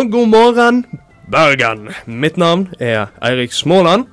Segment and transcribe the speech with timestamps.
[0.00, 0.84] Og god morgen,
[1.28, 1.90] Bergen.
[2.06, 4.06] Mitt navn er Eirik Småland.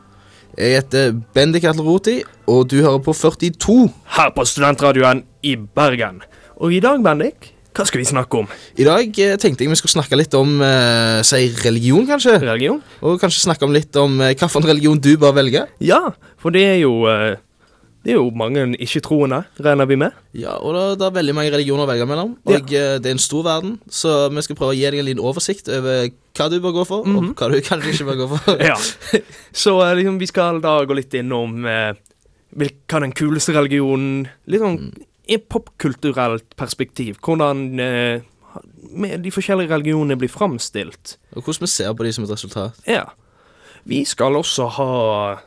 [0.57, 3.85] Jeg heter Bendik Atleroti, og du hører på 42.
[4.17, 6.19] Her på Studentradioen i Bergen.
[6.59, 8.51] Og i dag, Bendik, hva skal vi snakke om?
[8.75, 12.35] I dag eh, tenkte jeg vi skulle snakke litt om eh, si religion, kanskje.
[12.43, 12.83] Religion?
[12.99, 15.63] Og kanskje snakke om litt om eh, hvilken religion du bør velge.
[15.79, 16.01] Ja,
[16.35, 17.37] for det er jo eh,
[18.05, 20.15] Det er jo mange ikke-troende, regner vi med.
[20.37, 22.35] Ja, og det, det er veldig mange religioner å velge mellom.
[22.47, 25.09] Og eh, det er en stor verden, så vi skal prøve å gi deg en
[25.09, 28.29] liten oversikt over hva du bør gå for, og hva du kanskje ikke bør gå
[28.35, 28.61] for.
[28.69, 28.77] Ja.
[29.51, 31.91] Så eh, liksom, vi skal da gå litt innom eh,
[32.57, 34.81] hva den kuleste religionen Litt sånn
[35.27, 37.17] i et popkulturelt perspektiv.
[37.23, 38.25] Hvordan eh,
[38.95, 41.17] med de forskjellige religionene blir framstilt.
[41.35, 42.79] Og hvordan vi ser på de som et resultat.
[42.87, 43.09] Ja.
[43.87, 44.87] Vi skal også ha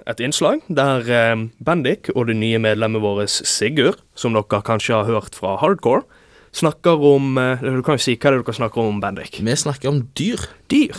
[0.09, 5.09] et innslag der eh, Bendik og det nye medlemmet vårt Sigurd, som dere kanskje har
[5.11, 6.07] hørt fra Hardcore,
[6.57, 9.43] snakker om eh, Du kan jo si hva er det dere snakker om, Bendik?
[9.45, 10.47] Vi snakker om dyr.
[10.73, 10.97] Dyr.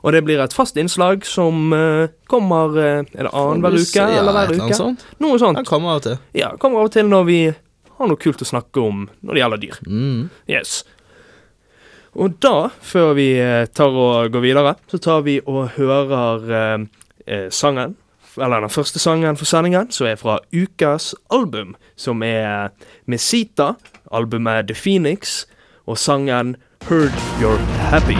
[0.00, 4.36] Og det blir et fast innslag som eh, kommer Er det annenhver uke Ja, eller
[4.38, 4.78] hver uke?
[4.78, 5.04] sånt.
[5.20, 5.60] Noe sånt.
[5.60, 6.20] Den kommer av og til.
[6.38, 7.40] Ja, kommer av og til når vi
[7.98, 9.80] har noe kult å snakke om når det gjelder dyr.
[9.90, 10.20] Mm.
[10.48, 10.84] Yes.
[12.18, 16.86] Og da, før vi eh, tar og går videre, så tar vi og hører eh,
[17.30, 17.94] eh, sangen,
[18.34, 22.74] eller den første sangen for sendingen, som er fra ukas album, som er
[23.06, 23.76] Mesita,
[24.10, 25.44] albumet The Phoenix,
[25.86, 26.56] og sangen
[26.88, 28.18] Heard You're Happy.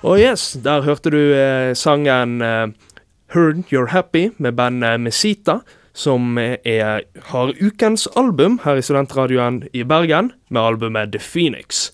[0.00, 2.72] Og yes, der hørte du eh, sangen eh,
[3.36, 5.58] Heard You're Happy med bandet Mesita,
[6.00, 11.90] som er, har ukens album her i Studentradioen i Bergen, med albumet The Phoenix.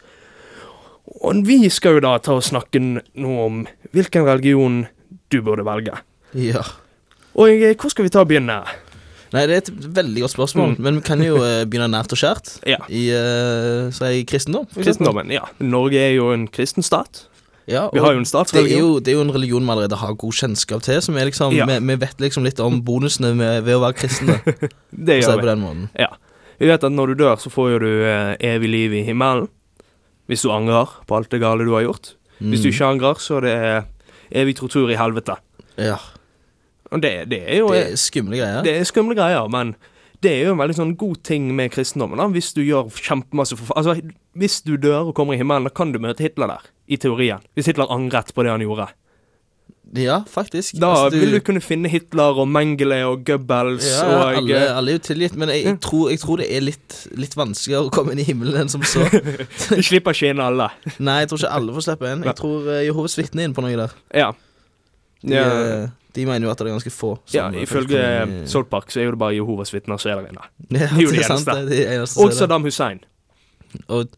[1.23, 3.61] Og vi skal jo da ta og snakke noe nå om
[3.97, 4.81] hvilken religion
[5.33, 5.95] du burde velge.
[6.39, 6.63] Ja.
[7.37, 8.61] Og eh, hvor skal vi ta og begynne?
[9.35, 10.83] Nei, det er et veldig godt spørsmål, Mm.
[10.87, 12.53] men vi kan jo eh, begynne nært og kjært.
[12.69, 12.79] Ja.
[12.89, 14.69] I uh, si kristendom.
[14.77, 15.43] Kristendommen, ja.
[15.59, 17.27] Norge er jo en kristen stat.
[17.67, 18.79] Ja, Vi har jo en det er statsreligion.
[18.79, 21.01] jo, det er jo en religion vi allerede har god kjennskap til.
[21.03, 21.67] Som vi, liksom, Ja.
[21.67, 24.37] vi, vi vet liksom litt om bonusene med, ved å være kristne.
[24.93, 25.89] Det Så gjør på vi.
[25.99, 26.09] Ja.
[26.61, 29.49] Vi vet at når du dør, så får du eh, evig liv i himmelen.
[30.31, 32.15] Hvis du angrer på alt det gale du har gjort.
[32.41, 32.73] Hvis du Mm.
[32.75, 33.85] ikke angrer, så er det
[34.43, 35.37] evig tortur i helvete.
[35.79, 35.97] Ja,
[36.93, 38.63] Og det, det er jo det er skumle greier.
[38.63, 39.75] Det er skumle greier, men
[40.23, 42.17] det er jo en veldig sånn god ting med kristendommen.
[42.17, 43.75] da, Hvis du gjør kjempemasse for...
[43.77, 43.99] Altså,
[44.37, 47.43] hvis du dør og kommer i himmelen, da kan du møte Hitler der, i teorien.
[47.55, 48.89] Hvis Hitler angret på det han gjorde.
[49.95, 50.75] Ja, faktisk.
[50.83, 54.73] Da Altså, vil du kunne finne Hitler og Mengele og Goebbels ja, og alle, eh,
[54.77, 57.87] alle er jo tilgitt, men jeg, jeg, tror, jeg tror det er litt, litt vanskeligere
[57.87, 59.05] å komme inn i himmelen enn som så.
[59.77, 60.67] Du slipper ikke inn alle.
[60.99, 62.27] Nei, jeg tror ikke alle får slippe inn.
[62.27, 63.95] Jeg tror uh, Jehovas vitner er inne på noe der.
[64.25, 64.33] Ja.
[65.23, 65.47] De, ja.
[65.47, 65.87] eh,
[66.19, 67.13] de mener jo at det er ganske få.
[67.35, 70.21] ja eh, ifølge i- South Park så er jo det bare Jehovas vitner som er
[70.25, 70.51] der inne.
[70.75, 71.57] Ja, er jo det de er eneste.
[71.63, 71.71] det.
[71.71, 72.35] De eneste Og.
[72.35, 73.05] Saddam Hussein.
[73.87, 74.11] Og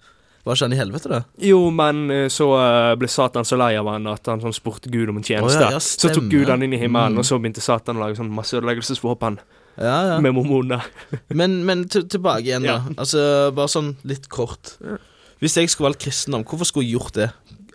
[0.48, 1.20] var ikke han i helvete, da?
[1.44, 4.90] Jo, men eh, så eh, ble Satan så lei av han at han sånn spurte
[4.92, 5.60] Gud om en tjeneste.
[5.60, 6.26] Oh, ja, ja, så tok.
[6.32, 7.22] Gud han inn i himmelen, Mm.
[7.22, 9.38] og så begynte Satan å lage sånn masseødeleggelsesvåpen
[9.78, 10.16] Ja, ja.
[10.24, 10.80] med mormonene.
[11.38, 12.80] Men, men tilbake igjen, da.
[12.98, 14.74] Altså, bare sånn litt kort.
[15.38, 17.28] Hvis jeg skulle valgt kristendom, hvorfor skulle jeg gjort det?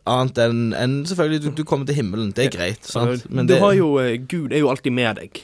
[0.03, 2.33] Annet enn enn selvfølgelig, du, du kommer til himmelen.
[2.35, 3.23] Det er greit, sant?
[3.31, 5.39] Men du har jo eh, Gud er jo alltid med deg.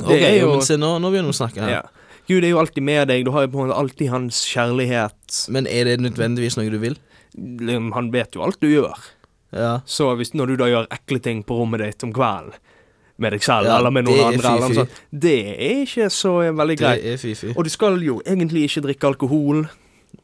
[0.00, 1.70] Ok, det er jo- men se, nå, nå begynner vi å snakke her.
[1.74, 1.82] Ja.
[2.28, 3.24] Gud er jo alltid med deg.
[3.26, 5.42] Du har jo på en måte alltid hans kjærlighet.
[5.54, 6.96] Men er det nødvendigvis noe du vil?
[7.36, 8.96] Liksom, Han vet jo alt du gjør.
[9.54, 9.80] Ja.
[9.86, 12.52] Så hvis, når du da gjør ekle ting på rommet ditt om kvelden,
[13.18, 16.34] med deg selv Ja, eller med noen andre, eller noe sånt, det er ikke så
[16.52, 17.04] veldig Det greit.
[17.14, 17.54] er fy-fy.
[17.56, 19.62] Og du skal jo egentlig ikke drikke alkohol.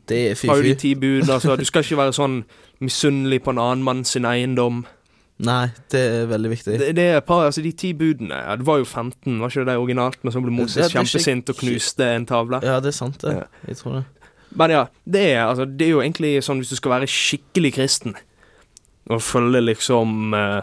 [0.08, 1.30] Det er Har jo de ti bud.
[1.30, 2.42] Altså, du skal ikke være sånn
[2.82, 4.82] misunnelig på en annen mann sin eiendom.
[5.42, 6.78] Nei, det er veldig viktig.
[6.78, 9.64] Det, det er par, altså De ti budene ja, Det var jo 15, var ikke
[9.66, 10.18] det originalt?
[10.22, 12.60] Men så ble Moses Ja, det kjempesint og knuste en tavle.
[12.62, 13.32] Ja, det er sant, det.
[13.40, 13.46] Ja.
[13.66, 14.04] Jeg tror det.
[14.54, 17.72] Men ja, det er, altså, det er jo egentlig sånn hvis du skal være skikkelig
[17.74, 18.14] kristen
[19.10, 20.60] og følge liksom eh.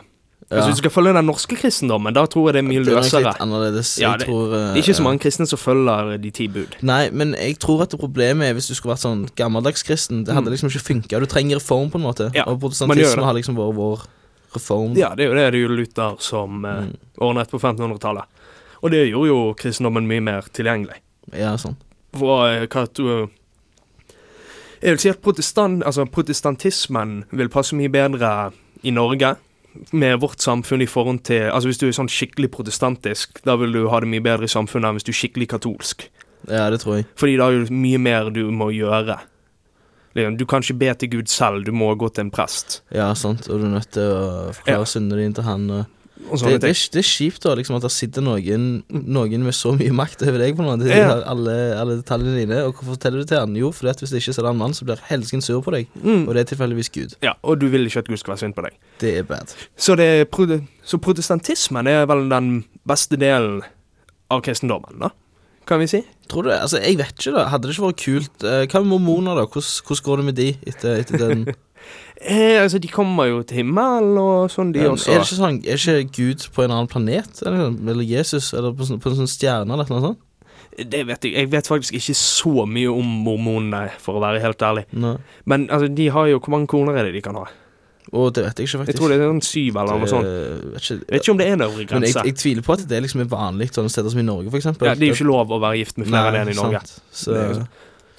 [0.50, 2.90] Altså Hvis du skal følge den norske kristendommen, da tror jeg det er mye Det
[2.90, 3.20] er løsere.
[3.28, 3.90] litt annerledes.
[4.02, 6.78] Ja, det- tror eh, Det er ikke så mange kristne som følger de ti bud.
[6.82, 10.24] Nei, men jeg tror at det problemet er hvis du skulle vært sånn gammeldags kristen.
[10.26, 10.56] Det hadde Mm.
[10.56, 11.20] liksom ikke funka.
[11.20, 12.32] Du trenger reform, på en måte.
[12.34, 14.08] Ja, og protestantisme har liksom vært vår
[14.56, 14.96] reform.
[14.98, 16.94] Ja, det er jo det det gjorde Luther som eh, Mm.
[17.18, 18.26] ordnet på 1500-tallet.
[18.82, 21.00] Og det gjorde jo kristendommen mye mer tilgjengelig.
[21.36, 21.76] Ja, sånn.
[22.18, 23.30] For eh, hva du
[24.82, 28.52] Jeg vil si at protestant, altså, protestantismen vil passe mye bedre
[28.84, 29.36] i Norge.
[29.92, 33.72] Med vårt samfunn i forhold til Altså Hvis du er sånn skikkelig protestantisk, da vil
[33.76, 36.08] du ha det mye bedre i samfunnet enn hvis du er skikkelig katolsk.
[36.48, 37.06] Ja, det tror jeg.
[37.20, 39.20] Fordi da er det mye mer du må gjøre.
[40.40, 42.82] Du kan ikke be til Gud selv, du må gå til en prest.
[42.96, 43.48] Ja, sant.
[43.50, 45.70] Og du er nødt til å forklare syndene dine til han.
[46.30, 49.72] Og Det, det, det er kjipt da, liksom at det sitter noen, noen med så
[49.78, 50.76] mye makt over deg på noe.
[50.82, 51.14] De Ja.
[51.32, 52.58] alle, alle detaljene dine.
[52.68, 53.56] Og hvorfor forteller du til han?
[53.58, 55.74] Jo, for hvis det ikke så er det en mann så blir helsken sur på
[55.74, 55.88] deg.
[56.04, 56.28] Mm.
[56.28, 57.16] Og det er tilfeldigvis Gud.
[57.26, 58.76] Ja, og du vil ikke at Gud skal være sint på deg.
[59.02, 59.56] Det er bad.
[59.80, 60.28] Så, det
[60.84, 62.52] så protestantismen er vel den
[62.88, 63.64] beste delen
[64.30, 65.10] av kristendommen, da?
[65.70, 66.00] Kan vi si?
[66.32, 66.60] Tror du det?
[66.64, 67.44] Altså, jeg vet ikke, da.
[67.52, 69.44] Hadde det ikke vært kult eh, Hva med mormoner, da?
[69.46, 71.44] Hvordan, hvordan går det med de etter, etter den
[72.20, 75.14] Eh, altså, de kommer jo til himmelen og sånn, de Men også.
[75.14, 77.40] Er det ikke sånn Er ikke Gud på en annen planet?
[77.48, 78.50] Eller, eller Jesus?
[78.54, 80.20] Eller på, sånn- på en sånn stjerne, eller noe sånt?
[80.80, 81.34] Det vet jeg.
[81.40, 84.84] Jeg vet faktisk ikke så mye om mormonene, for å være helt ærlig.
[84.92, 85.16] Nei.
[85.50, 87.48] Men altså, de har jo Hvor mange koner er det de kan ha?
[88.12, 88.94] Og det vet jeg ikke, faktisk.
[88.96, 90.30] Jeg tror det er en syv eller noe sånt.
[90.74, 92.00] Vet ikke, vet ikke om det er en øvre grense.
[92.00, 94.54] Men jeg, jeg tviler på at det liksom er vanlig sånne steder som i Norge,
[94.58, 94.90] eksempel.
[94.90, 96.82] Ja, det er jo ikke lov å være gift med flere enn en i Norge.
[97.12, 97.38] Så.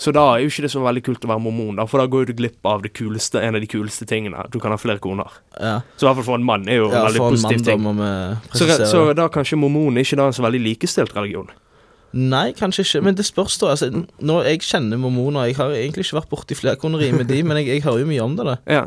[0.00, 2.06] Så da er jo ikke det så veldig kult å være mormon, da, for da
[2.08, 4.46] går du glipp av det kuleste, en av de kuleste tingene.
[4.48, 5.28] Du kan ha flere koner.
[5.60, 5.80] ja.
[5.98, 7.66] Så i hvert fall for en mann er jo en ja, veldig en positiv mann,
[7.66, 7.82] da ting.
[8.54, 11.50] må Så, så da kanskje mormon er ikke da en så veldig likestilt religion.
[12.16, 13.74] Nei, kanskje ikke, men det spørs da.
[13.74, 17.60] Altså, når jeg kjenner mormoner Jeg har egentlig ikke vært borti flerkoneri med de, men
[17.60, 18.48] jeg, jeg hører jo mye om det.
[18.48, 18.86] da Ja.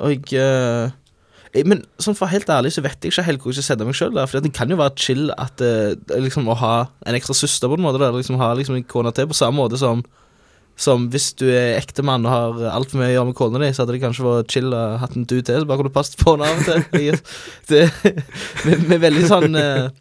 [0.00, 0.90] Og jeg, eh,
[1.52, 3.86] jeg Men sånn for helt ærlig så vet jeg ikke helt hvor jeg skal sette
[3.88, 4.16] meg sjøl.
[4.24, 6.74] For det kan jo være chill at eh, liksom å ha
[7.04, 8.00] en ekstra søster på en måte.
[8.00, 10.04] Eller liksom Ha liksom en kone til på samme måte som
[10.76, 13.82] Som hvis du er ektemann og har altfor mye å gjøre med kona di, så
[13.82, 15.60] hadde det kanskje vært chill å ha en du til.
[15.60, 17.18] Så bare kunne passet på henne av og til.
[17.68, 17.82] Det,
[18.64, 19.92] med, er veldig sånn eh,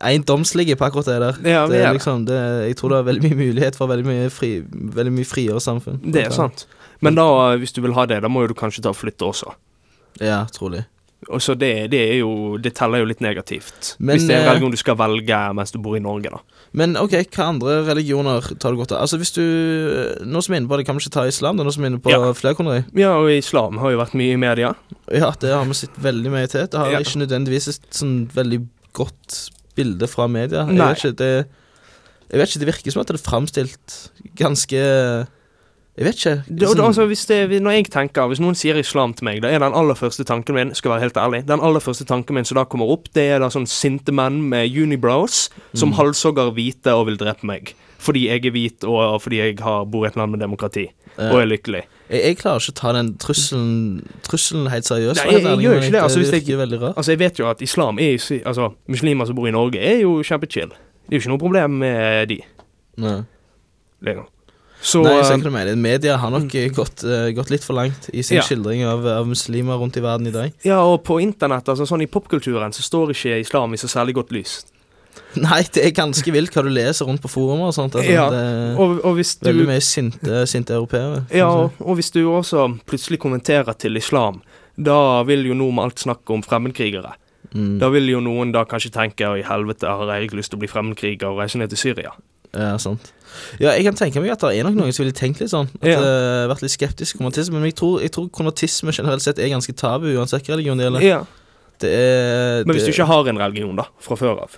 [0.00, 1.40] eiendomslige på akkurat det der.
[1.46, 4.30] Ja, det er liksom, det, jeg tror det er veldig mye mulighet for veldig mye,
[4.32, 4.52] fri,
[4.98, 6.00] veldig mye friere samfunn.
[6.12, 6.66] Det er sant.
[7.02, 7.26] Men da,
[7.58, 9.52] hvis du vil ha det, da må jo du kanskje ta og flytte også.
[10.22, 10.84] Ja, trolig.
[11.30, 13.92] Og så det, det er jo Det teller jo litt negativt.
[14.02, 16.32] Men, hvis det er en eh, religion du skal velge mens du bor i Norge,
[16.34, 16.40] da.
[16.74, 19.04] Men ok, hva andre religioner tar du godt av?
[19.04, 19.42] Altså hvis du
[20.26, 21.56] Nå som er inne på det, kan vi ikke ta islam?
[21.58, 22.32] Det er noe som er inne på Ja.
[22.34, 22.84] flerkoneri?
[22.98, 24.72] Ja, og islam har jo vært mye i media.
[25.12, 26.66] Ja, det har vi sett veldig mye til.
[26.66, 26.98] Det har Ja.
[27.04, 28.66] ikke nødvendigvis et sånn veldig
[28.98, 30.66] godt bilde fra media.
[30.66, 30.88] Jeg Nei.
[30.88, 31.46] vet ikke, det
[32.32, 33.96] Jeg vet ikke, det virker som at det er framstilt
[34.40, 34.82] ganske
[35.92, 36.36] Jeg vet ikke.
[36.48, 39.42] Det, og da, altså, hvis det, når jeg tenker, hvis noen sier islam til meg,
[39.44, 42.38] da er den aller første tanken min skal være helt ærlig, den aller første tanken
[42.38, 45.98] min som da kommer opp, det er da sånn sinte menn med unibrows som Mm.
[45.98, 47.74] halshogger hvite og vil drepe meg.
[48.02, 51.28] Fordi jeg er hvit og fordi jeg har, bor i et land med demokrati Eh,
[51.28, 51.82] og er lykkelig.
[52.08, 55.20] jeg, jeg klarer ikke å ta den trusselen Trusselen helt seriøst.
[55.20, 56.94] Nei, jeg, jeg, jeg gjør ikke det, altså, hvis jeg-.
[56.96, 58.16] Altså, jeg vet jo at islam er
[58.46, 60.72] Altså, muslimer som bor i Norge, er jo kjempechill.
[60.72, 62.38] Det er jo ikke noe problem med de.
[62.96, 63.18] Nei.
[64.02, 64.24] Liksom.
[64.82, 65.76] Så Nei, jeg ser eh, ikke noe med det.
[65.78, 68.42] Media har nok eh, gått, uh, gått litt for langt i sin Ja.
[68.42, 70.52] skildring av, av muslimer rundt i verden i dag.
[70.66, 74.16] Ja, og på internett, altså sånn i popkulturen, så står ikke islam i så særlig
[74.18, 74.64] godt lys.
[75.46, 77.94] Nei, det er ganske vilt hva du leser rundt på forumer og sånt.
[77.94, 81.22] Altså, Ja, det er Og, og hvis veldig mye sinte, sinte europeere.
[81.30, 84.42] Ja, og, og hvis du også plutselig kommenterer til islam,
[84.76, 87.14] da vil jo noe med alt snakket om fremmedkrigere.
[87.54, 87.78] mm.
[87.78, 90.64] Da vil jo noen da kanskje tenke Å, i helvete, har jeg lyst til å
[90.64, 92.16] bli fremmedkriger og reise ned til Syria?
[92.52, 93.12] Ja, sant.
[93.60, 95.68] Ja, jeg kan tenke meg at det er nok noen som ville tenkt litt sånn.
[95.80, 96.00] At Ja.
[96.00, 97.52] det har vært litt skeptisk til konvertisme.
[97.60, 100.86] Men jeg tror, jeg tror konvertisme generelt sett er ganske tabu, uansett hvilken religion det
[100.88, 101.02] gjelder.
[101.06, 101.24] Ja.
[101.82, 104.56] Det er Men hvis du ikke har en religion, da, fra før av,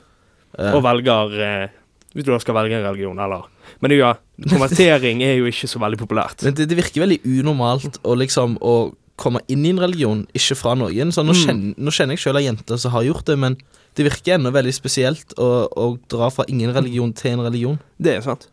[0.74, 1.68] og velger eh,
[2.14, 3.42] Hvis du da skal velge en religion, eller
[3.82, 4.14] Men det ja,
[4.48, 6.44] konvertering er jo ikke så veldig populært.
[6.44, 10.56] Men det, det virker veldig unormalt å liksom å komme inn i en religion, ikke
[10.58, 11.10] fra noen.
[11.14, 11.42] Så nå, Mm.
[11.44, 13.56] kjenner, nå kjenner jeg selv ei jente som har gjort det, men
[13.94, 17.78] det virker ennå veldig spesielt å, å dra fra ingen religion til en religion.
[18.00, 18.48] Det er sant.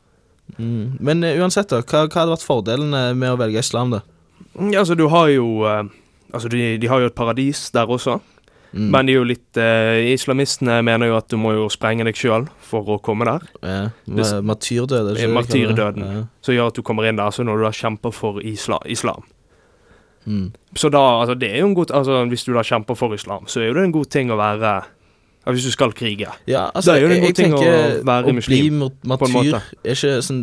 [0.57, 0.97] Mm.
[0.99, 4.01] Men eh, uansett, da, hva, hva hadde vært fordelene med å velge islam, da?
[4.59, 5.83] Ja, altså, du har jo eh,
[6.33, 8.21] Altså, de, de har jo et paradis der også.
[8.71, 8.85] Mm.
[8.93, 12.15] Men de er jo litt eh, Islamistene mener jo at du må jo sprenge deg
[12.15, 13.43] sjøl for å komme der.
[13.67, 16.05] ja, ma- Martyrdød, ikke martyrdøden.
[16.07, 16.21] Ja.
[16.39, 19.27] Som gjør at du kommer inn der så når du da kjemper for isla, islam.
[20.23, 20.53] Mm.
[20.77, 23.47] Så da, altså det er jo en god Altså Hvis du da kjemper for islam,
[23.49, 24.73] så er jo det en god ting å være
[25.45, 26.27] ja, Hvis du skal krige.
[26.47, 27.61] Ja, altså, Det er jo en god ting å
[28.05, 30.41] være å muslim, bli på en martyr er ikke sånn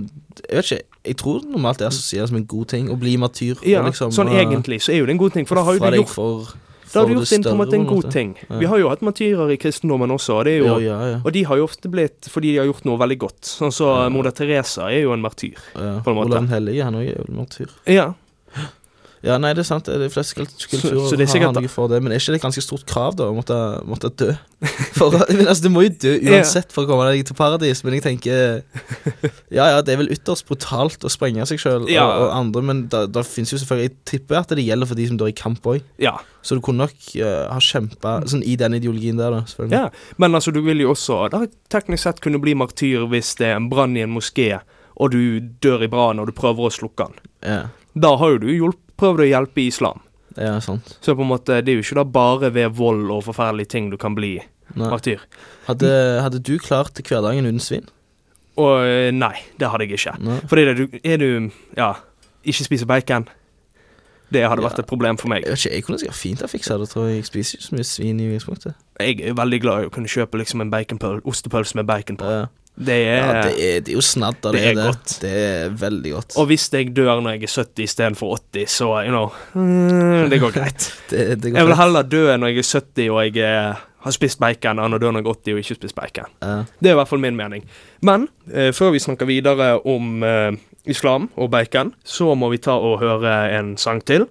[0.48, 3.16] Jeg vet ikke, jeg tror normalt det er assosiert som en god ting å bli
[3.18, 3.58] martyr.
[3.66, 5.82] Ja, liksom, sånn egentlig så er jo det en god ting, for da har jo
[5.82, 6.52] du gjort for,
[6.92, 8.36] Da har du gjort på en en god ting.
[8.48, 8.58] Ja.
[8.58, 11.20] Vi har jo hatt martyrer i kristendommen også, og det jo Ja.
[11.24, 13.42] Og de har jo ofte blitt fordi de har gjort noe veldig godt.
[13.42, 14.10] Sånn så.
[14.10, 15.58] Moder Teresa er jo en martyr.
[15.74, 16.30] på en måte.
[16.30, 17.68] Olav den hellige, han òg er jo en martyr.
[17.86, 18.14] Ja.
[19.28, 19.88] Ja, nei, det er sant.
[19.90, 21.98] De fleste kul- kulturer så det er sikkert- har noe for det.
[22.02, 23.58] Men er ikke det et ganske stort krav, da, å måtte,
[23.88, 24.30] måtte dø?
[24.98, 27.94] For, men altså, Du må jo dø uansett for å komme deg til paradis, men
[27.94, 28.64] jeg tenker
[29.54, 32.06] Ja, ja, det er vel ytterst brutalt å sprenge seg sjøl Ja.
[32.08, 34.98] og, og andre, men da, da fins jo selvfølgelig Jeg tipper at det gjelder for
[34.98, 35.84] de som dør i kamp òg.
[36.02, 36.16] ja.
[36.48, 39.40] Så du kunne nok uh, ha kjempa sånn i den ideologien der, da.
[39.50, 39.74] selvfølgelig.
[39.74, 43.50] Ja, men altså du vil jo også da, teknisk sett kunne bli martyr hvis det
[43.50, 44.46] er en brann i en moské,
[44.96, 45.18] og du
[45.60, 47.18] dør i brannen og du prøver å slukke den.
[47.44, 47.58] Ja.
[47.98, 48.48] Da har jo du
[48.98, 50.00] hjulp, du å hjelpe islam.
[50.38, 50.96] Ja, sant.
[51.02, 53.88] Så på en måte, det er jo ikke da bare ved vold og forferdelige ting
[53.90, 54.36] du kan bli
[54.74, 54.90] Nei.
[54.90, 55.22] martyr.
[55.66, 55.88] Hadde,
[56.22, 57.88] hadde du klart hverdagen uten svin?
[58.58, 60.14] Og eh, nei, det hadde jeg ikke.
[60.22, 60.38] Nei.
[60.50, 61.92] Fordi det, du, er du ja,
[62.44, 63.26] ikke spiser bacon,
[64.30, 64.84] det hadde vært Ja.
[64.84, 65.42] et problem for meg.
[65.46, 67.16] Jeg vet ikke, jeg kunne sikkert fint ha fiksa det, tror jeg.
[67.22, 68.74] Jeg spiser ikke så mye svin i utgangspunktet.
[69.00, 72.28] Jeg er veldig glad i å kunne kjøpe liksom en baconpøl, ostepølse med bacon på.
[72.28, 72.46] Ja.
[72.78, 74.84] Det er, Ja, det er, det er jo snadder, det det, er det.
[74.86, 75.14] godt.
[75.22, 76.36] Det er veldig godt.
[76.38, 80.38] Og hvis jeg dør når jeg er 70 istedenfor 80, så you know mm, Det
[80.40, 80.86] går greit.
[81.10, 84.14] det, det går Jeg vil heller dø når jeg er 70 og jeg er, har
[84.14, 86.30] spist bacon, enn å dø når jeg er 80 og ikke spist bacon.
[86.44, 86.62] Uh.
[86.78, 87.66] Det er i hvert fall min mening.
[88.06, 90.52] Men eh, før vi snakker videre om eh,
[90.86, 94.28] islam og bacon, så må vi ta og høre en sang til.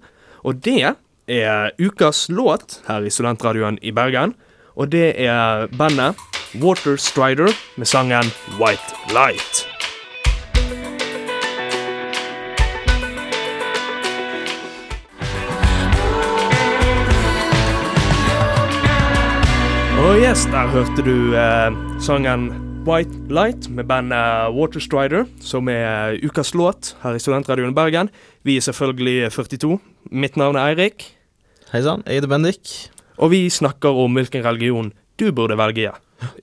[0.48, 0.94] Og det
[1.28, 4.38] er ukas låt her i Studentradioen i Bergen.
[4.78, 6.16] Og det er bandet
[6.56, 8.24] Water Strider med sangen
[8.60, 9.68] White Light.
[19.98, 22.48] Og yes, der hørte du eh, sangen
[22.88, 28.10] White Light med bandet Water Strider, som er eh, ukas låt her i Studentradioen Bergen.
[28.48, 29.80] Vi er selvfølgelig 42.
[30.12, 31.12] Mitt navn er Eirik,
[31.74, 32.92] Hei sann, jeg heter Bendik.
[33.18, 35.92] og vi snakker om hvilken religion du burde velge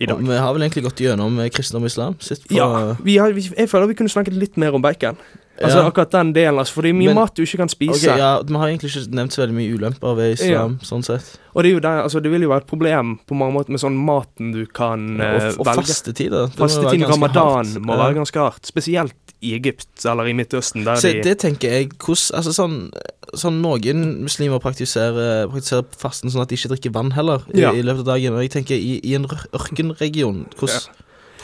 [0.00, 0.18] i dag.
[0.18, 2.18] Og vi har vel egentlig gått gjennom eh, kristendom og islam.
[2.22, 2.68] Sitt på Ja,
[3.04, 5.18] vi har, jeg føler vi kunne snakket litt mer om bacon.
[5.62, 5.86] Altså Ja.
[5.90, 8.08] akkurat den delen, altså, for det er mye Men- mat du ikke kan spise.
[8.08, 10.78] Okay, ja, Vi har egentlig ikke nevnt så veldig mye ulemper ved islam.
[10.82, 13.34] sånn sett Og det, er jo der, altså, det vil jo være et problem på
[13.36, 15.84] mange måter med sånn maten du kan Og, eh, og velge.
[15.86, 16.48] fastetider.
[16.56, 17.78] Fastetiden ramadan hardt.
[17.86, 18.02] må Ja.
[18.10, 18.62] være ganske hardt.
[18.66, 22.90] Spesielt i Egypt eller i Midtøsten, der Se, de det tenker jeg hvordan, altså sånn,
[23.36, 27.70] sånn Noen muslimer praktiserer, praktiserer fasten sånn at de ikke drikker vann heller i, Ja.
[27.70, 28.32] i løpet av dagen.
[28.34, 30.88] Og jeg tenker i, i en ør- ørkenregion hvordan,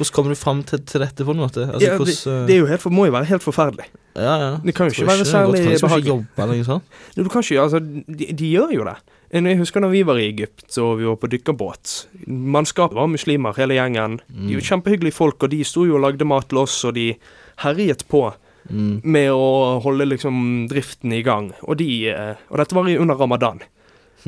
[0.01, 1.67] hvordan kommer du fram til, til dette på en måte?
[1.69, 3.87] Altså, ja, det, hvordan, det er jo helt, må jo være helt forferdelig.
[4.17, 4.51] ja, ja.
[4.65, 6.81] Det kan jo ikke være det særlig behagelig.
[7.17, 8.97] Du kan ikke, altså, de, de gjør jo det.
[9.31, 11.93] Jeg husker når vi var i Egypt og vi var på dykkerbåt.
[12.27, 14.19] Mannskapet var muslimer, hele gjengen.
[14.27, 17.13] De var kjempehyggelige folk, og de sto jo og lagde mat til oss, og de
[17.63, 18.31] herjet på
[18.71, 19.01] Mm.
[19.03, 21.51] med å holde liksom driften i gang.
[21.65, 23.63] Og, de, eh, og dette var under ramadan.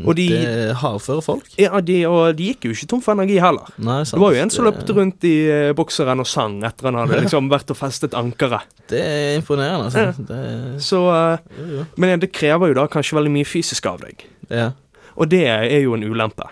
[0.07, 1.49] Og de, Det har hardføre folk.
[1.61, 3.67] ja, de, og de gikk jo ikke tom for energi heller.
[3.77, 4.15] Nei, sant.
[4.17, 6.95] Det var jo en som Det- løpte rundt i uh, bokseren og sang etter han
[7.03, 8.65] hadde liksom vært og festet ankeret.
[8.89, 9.99] Det er imponerende, altså.
[9.99, 10.13] Ja.
[10.17, 11.85] Det er, Så, uh, jo, jo.
[11.97, 14.25] men det krever jo da kanskje veldig mye fysisk av deg.
[14.49, 14.71] Ja.
[15.17, 16.49] Og det er jo en ulempe.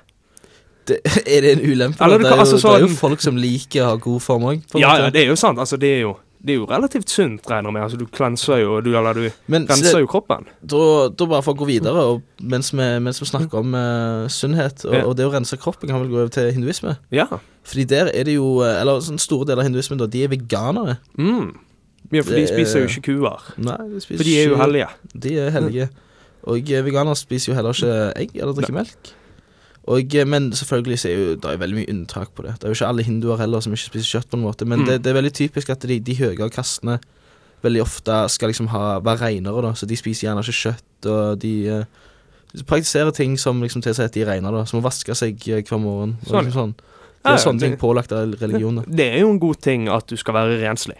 [0.86, 2.04] Det, er det en ulempe?
[2.04, 4.20] Eller det er jo, altså det er jo sånn- folk som liker å ha god
[4.24, 4.62] form òg.
[4.76, 5.58] Ja, ja, det er jo sant.
[5.58, 7.82] Altså, det er jo, det er jo relativt sunt, regner jeg med.
[7.82, 10.46] Altså, du klenser jo, du, eller du Men renser renser jo kroppen.
[10.64, 14.26] da, da bare for å gå videre, og mens vi, mens vi snakker om uh,
[14.32, 15.04] sunnhet, og, Ja.
[15.04, 16.96] og det å rense kroppen, kan vel gå over til hinduisme.
[17.12, 17.26] Ja.
[17.62, 20.28] Fordi der er det jo eh, Eller sånn store deler av hinduismen, da, de er
[20.32, 20.96] veganere.
[21.18, 21.52] Mm.
[22.10, 23.40] ja for de Det er- spiser jo ikke kuer.
[23.58, 24.88] Nei, de spiser For de er jo hellige.
[25.14, 25.90] De er hellige.
[26.48, 29.12] Og eh, veganere spiser jo heller ikke egg eller drikker melk.
[29.88, 32.52] Og, eh, men selvfølgelig så er jo det er veldig mye unntak på det.
[32.60, 34.28] Det er jo ikke alle hinduer heller som ikke spiser kjøtt.
[34.30, 34.86] på en måte Men Mm.
[34.86, 36.98] det, det er veldig typisk at de, de høyere kastene
[37.64, 39.72] veldig ofte skal liksom ha, være reinere, da.
[39.74, 41.84] Så de spiser gjerne ikke kjøtt, og de, eh,
[42.66, 44.64] praktiserer ting som liksom tilsier at de er reinere, da.
[44.64, 46.16] Som å vaske seg eh, hver morgen.
[46.22, 46.44] Og Sånn.
[46.44, 46.74] liksom sånn.
[47.20, 48.76] Det er ja, sånne ting pålagt av religion.
[48.76, 48.82] da.
[48.88, 50.96] Det er jo en god ting at du skal være renslig.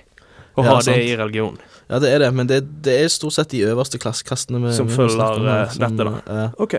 [0.57, 0.97] Og Ja, ha det sant.
[0.99, 1.59] i religion.
[1.89, 5.41] Ja, det er det, men det, det er stort sett de øverste klassekastene Som følger,
[5.49, 6.21] eh, dette, da.
[6.29, 6.75] eh, Ok.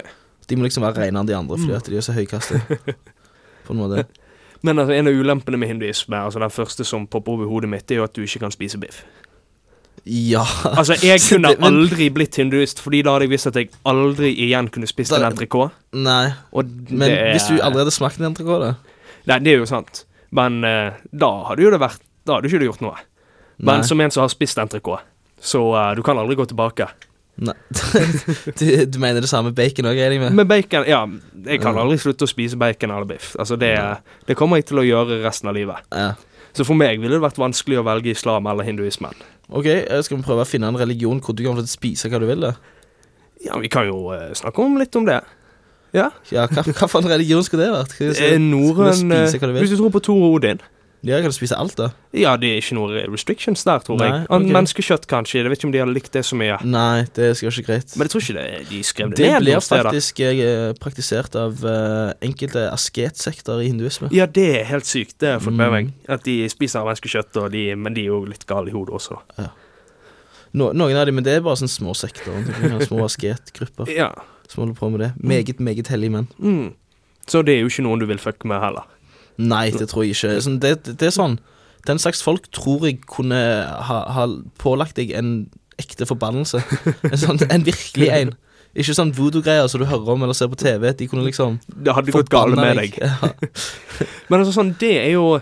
[0.51, 2.61] De må liksom være renere enn de andre fordi at de er så høykastet.
[3.65, 4.03] På en måte.
[4.61, 7.89] Men altså, en av ulempene med hinduisme, altså den første som popper over hodet mitt,
[7.91, 8.99] er jo at du ikke kan spise biff.
[10.05, 10.43] Ja.
[10.65, 13.69] Altså, jeg kunne Det- men- aldri blitt hinduist, fordi da hadde jeg visst at jeg
[13.85, 15.71] aldri igjen kunne spist en entrecôte.
[15.93, 18.75] Nei, Og men det hvis du aldri hadde smakt en entrecôte da?
[19.27, 20.05] Nei, det er jo sant.
[20.31, 22.97] Men uh, da hadde jo det vært Da hadde du ikke du gjort noe.
[23.57, 23.87] Men Nei.
[23.87, 25.01] som en som har spist entrecôte,
[25.41, 26.87] så uh, du kan aldri gå tilbake.
[27.41, 27.55] Nei.
[28.59, 30.35] du, du mener det samme bacon òg, regner jeg med?
[30.41, 31.05] Med bacon Ja,
[31.47, 33.31] jeg kan aldri slutte å spise bacon eller biff.
[33.39, 33.71] Altså, det,
[34.27, 35.81] det kommer jeg til å gjøre resten av livet.
[35.95, 36.13] Ja.
[36.57, 39.15] Så for meg ville det vært vanskelig å velge islam eller hinduismen.
[39.49, 42.27] Ok, eh, skal vi prøve å finne en religion hvor du kan spise hva du
[42.27, 42.43] vil?
[42.43, 42.55] da?
[43.41, 45.21] Ja, vi kan jo uh, snakke om litt om det.
[45.95, 46.09] Ja.
[46.31, 47.95] Ja, hva, hva for en religion skulle det vært?
[47.95, 49.15] Skal Eh, skal Norrøn?
[49.57, 50.61] Hvis du tror på Tor Odin
[51.03, 51.87] Ja, kan du spise alt, da?
[52.13, 54.11] Ja, det er ikke noen restrictions der, tror jeg.
[54.11, 54.27] Nei, jeg.
[54.29, 54.51] Okay.
[54.53, 55.39] Menneskekjøtt, kanskje.
[55.39, 56.59] Jeg vet ikke om de hadde likt det så mye.
[56.61, 57.95] Nei, det skal ikke greit.
[57.97, 61.37] Men jeg tror ikke det, de skrev det, Det ned blir noen faktisk eh, praktisert
[61.41, 64.11] av uh, enkelte asketsekter i hinduisme.
[64.13, 65.17] Ja, det er helt sykt.
[65.17, 65.73] Det har jeg fått med Mm.
[65.79, 65.89] meg.
[66.07, 69.17] At de spiser menneskekjøtt, de, men de er jo litt gale i hodet også.
[70.53, 72.37] No, noen av dem, men det er bare sånne små sekter.
[72.85, 74.11] Små asketgrupper Ja.
[74.51, 75.11] som holder på med det.
[75.23, 76.27] Meget, meget hellige menn.
[76.37, 76.73] Mm.
[77.25, 78.85] Så det er jo ikke noen du vil fucke med heller.
[79.37, 80.35] Nei, det tror jeg ikke.
[80.43, 81.39] Sånn, det, det, er sånn
[81.87, 83.39] Den slags folk tror jeg kunne
[83.87, 84.27] ha, ha
[84.61, 85.49] pålagt deg en
[85.81, 86.61] ekte forbannelse.
[87.09, 88.33] En, sånn, en virkelig en.
[88.71, 90.91] Ikke sånn voodoo-greier som du hører om eller ser på TV.
[90.95, 92.99] De kunne liksom Det hadde gått galt med deg.
[93.01, 93.33] Ja.
[94.29, 95.39] Men altså sånn, det er jo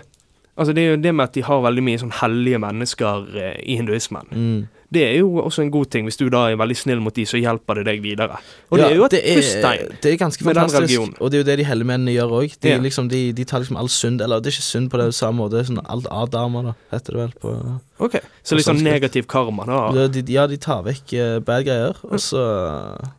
[0.60, 3.54] Altså det er jo det med at de har veldig mye sånn hellige mennesker eh,
[3.64, 4.26] i hinduismen.
[4.28, 4.58] Mm.
[4.92, 6.04] Det er jo også en god ting.
[6.08, 8.40] Hvis du da er veldig snill mot de, så hjelper det deg videre.
[8.72, 9.92] Og det er jo et det plusstegn.
[10.02, 11.12] Det er ganske fantastisk.
[11.20, 12.56] Og det er jo det de helligmennene gjør òg.
[12.60, 12.78] De, Ja.
[12.82, 15.38] liksom, de, de tar liksom all synd Eller det er ikke synd på det samme
[15.44, 15.62] måte.
[15.64, 17.32] Sånn alt av damer, da, heter det vel.
[17.40, 17.54] på
[18.00, 18.92] Ok, Så litt sånn sanskrit.
[18.92, 19.78] negativ karma, da.
[19.94, 20.08] ja.
[20.08, 22.42] De, ja, de tar vekk uh, bad greier, og så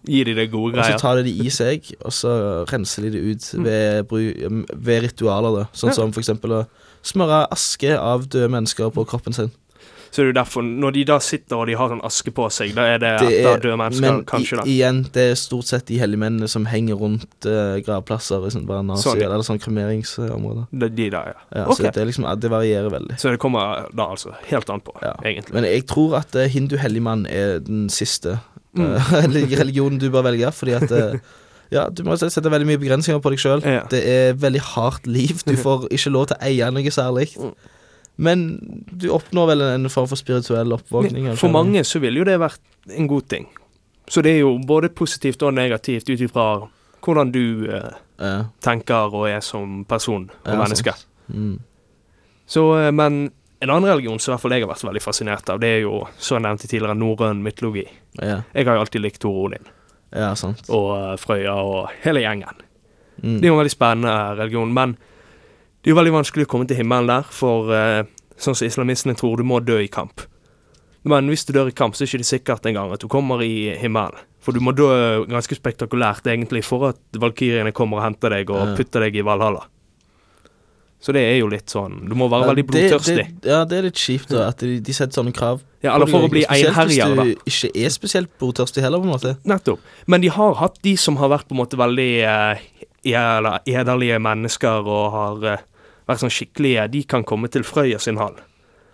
[0.09, 0.91] Gir de det gode greier.
[0.95, 4.65] Og så tar de det i seg, og så renser de det ut ved, bru-
[4.75, 5.55] ved ritualer.
[5.61, 5.99] da Sånn Ja.
[6.01, 6.67] som for eksempel å
[7.03, 9.51] smøre aske av døde mennesker på kroppen sin.
[10.12, 12.50] Så det er jo derfor, når de da sitter og de har sånn aske på
[12.51, 14.63] seg, da er det, Det etter er- døde mennesker, Men kanskje, da.
[14.65, 18.51] Men igjen, det er stort sett de hellige mennene som henger rundt uh, gravplasser i
[18.51, 19.30] sånn bare nazi, Sånn, ja.
[19.32, 20.68] eller sånn kremeringsområder.
[20.74, 21.39] Det er de der, ja.
[21.56, 21.86] Ja, okay.
[21.88, 23.20] Så det, liksom, det varierer veldig.
[23.24, 25.13] Så det kommer da altså helt an på, Ja.
[25.24, 25.53] egentlig.
[25.53, 28.39] Men jeg tror at uh, hindu-helligmann er den siste
[28.74, 28.94] Mm.
[28.96, 31.18] eh, religionen du bør velge, fordi at uh,
[31.72, 33.62] Ja, du må sette veldig mye begrensninger på deg sjøl.
[33.63, 33.82] Ja.
[33.91, 35.41] Det er veldig hardt liv.
[35.48, 37.30] Du får ikke lov til å eie noe særlig.
[38.21, 38.43] Men
[38.91, 41.25] du oppnår vel en form for spirituell oppvåkning.
[41.33, 41.51] For kanskje?
[41.55, 42.61] mange så ville jo det vært
[42.97, 43.47] en god ting.
[44.11, 46.45] Så det er jo både positivt og negativt ut ifra
[47.01, 50.93] hvordan du eh, Ja, tenker og er som person og Ja, menneske.
[51.33, 51.55] mm.
[52.45, 53.31] Så, eh, men
[53.62, 55.81] en annen religion som i hvert fall jeg har vært veldig fascinert av, det er
[55.86, 57.88] jo, som jeg nevnte tidligere, norrøn mytologi.
[58.21, 59.65] ja, Jeg har jo alltid likt Tor Odin
[60.13, 60.62] ja, sant.
[60.69, 62.62] og eh, Frøya og hele gjengen.
[63.23, 63.38] Mm.
[63.39, 64.97] Det er jo en veldig spennende religion, men
[65.82, 68.04] det er jo veldig vanskelig å komme til himmelen der, for eh,
[68.38, 70.22] sånn som islamistene tror, du må dø i kamp.
[71.10, 73.41] Men hvis du dør i kamp, så er det ikke sikkert engang at du kommer
[73.41, 74.20] i himmelen.
[74.41, 74.89] For du må dø
[75.30, 79.65] ganske spektakulært, egentlig, for at valkyrjene kommer og henter deg og putter deg i Valhalla.
[81.02, 83.24] Så det er jo litt sånn Du må være Ja, veldig blodtørstig.
[83.41, 85.63] Det, ja, det er litt kjipt da, at de, de setter sånne krav.
[85.82, 87.26] Ja, eller for å bli einherjer, da.
[87.41, 89.34] Hvis du ikke er spesielt blodtørstig heller, på en måte.
[89.50, 89.82] Nettopp.
[90.06, 92.62] Men de har hatt de som har vært på en måte veldig eh,
[93.02, 95.63] eller ederlige mennesker og har eh,
[96.09, 96.87] vært sånn skikkelige.
[96.93, 98.39] De kan komme til Frøya sin hall.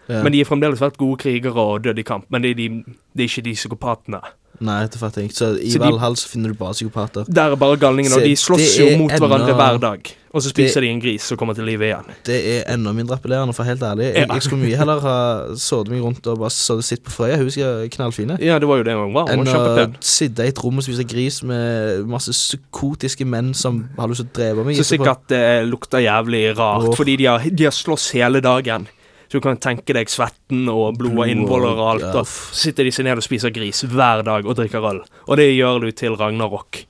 [0.08, 0.22] Ja.
[0.24, 2.30] Men de er fremdeles vært gode krigere og døde i kamp.
[2.32, 4.22] Men det er, de, det er ikke de psykopatene.
[4.60, 5.38] Nei, det fatter jeg ikke.
[5.38, 7.26] Så i Så de- Valhall så finner du bare psykopater.
[7.30, 10.16] Der er bare galningene, og de slåss jo mot mot hverandre hver dag.
[10.34, 12.06] Og så spiser det- de en gris som kommer til live igjen.
[12.26, 14.14] Det er enda mindre appellerende, for helt ærlig.
[14.14, 14.34] Jeg, Ja.
[14.34, 17.38] jeg skulle mye heller ha sittet meg rundt og bare så sitt på Frøya.
[17.38, 18.38] Hun er knallfine.
[18.42, 19.28] Ja, det var jo det hun var.
[19.30, 23.90] Hun Enn å sitte i et rom og spise gris med masse psykotiske menn som
[23.98, 24.76] har lyst til å drepe meg.
[24.76, 26.96] Så sikkert det lukter jævlig rart, oh.
[26.96, 28.88] fordi de har, de har slåss hele dagen.
[29.28, 32.10] Så du kan tenke deg svetten og blod og innvoller og alt.
[32.16, 35.02] Og så sitter de seg ned og spiser gris hver dag og drikker øl.
[35.28, 36.86] Og det gjør du til Ragnarok.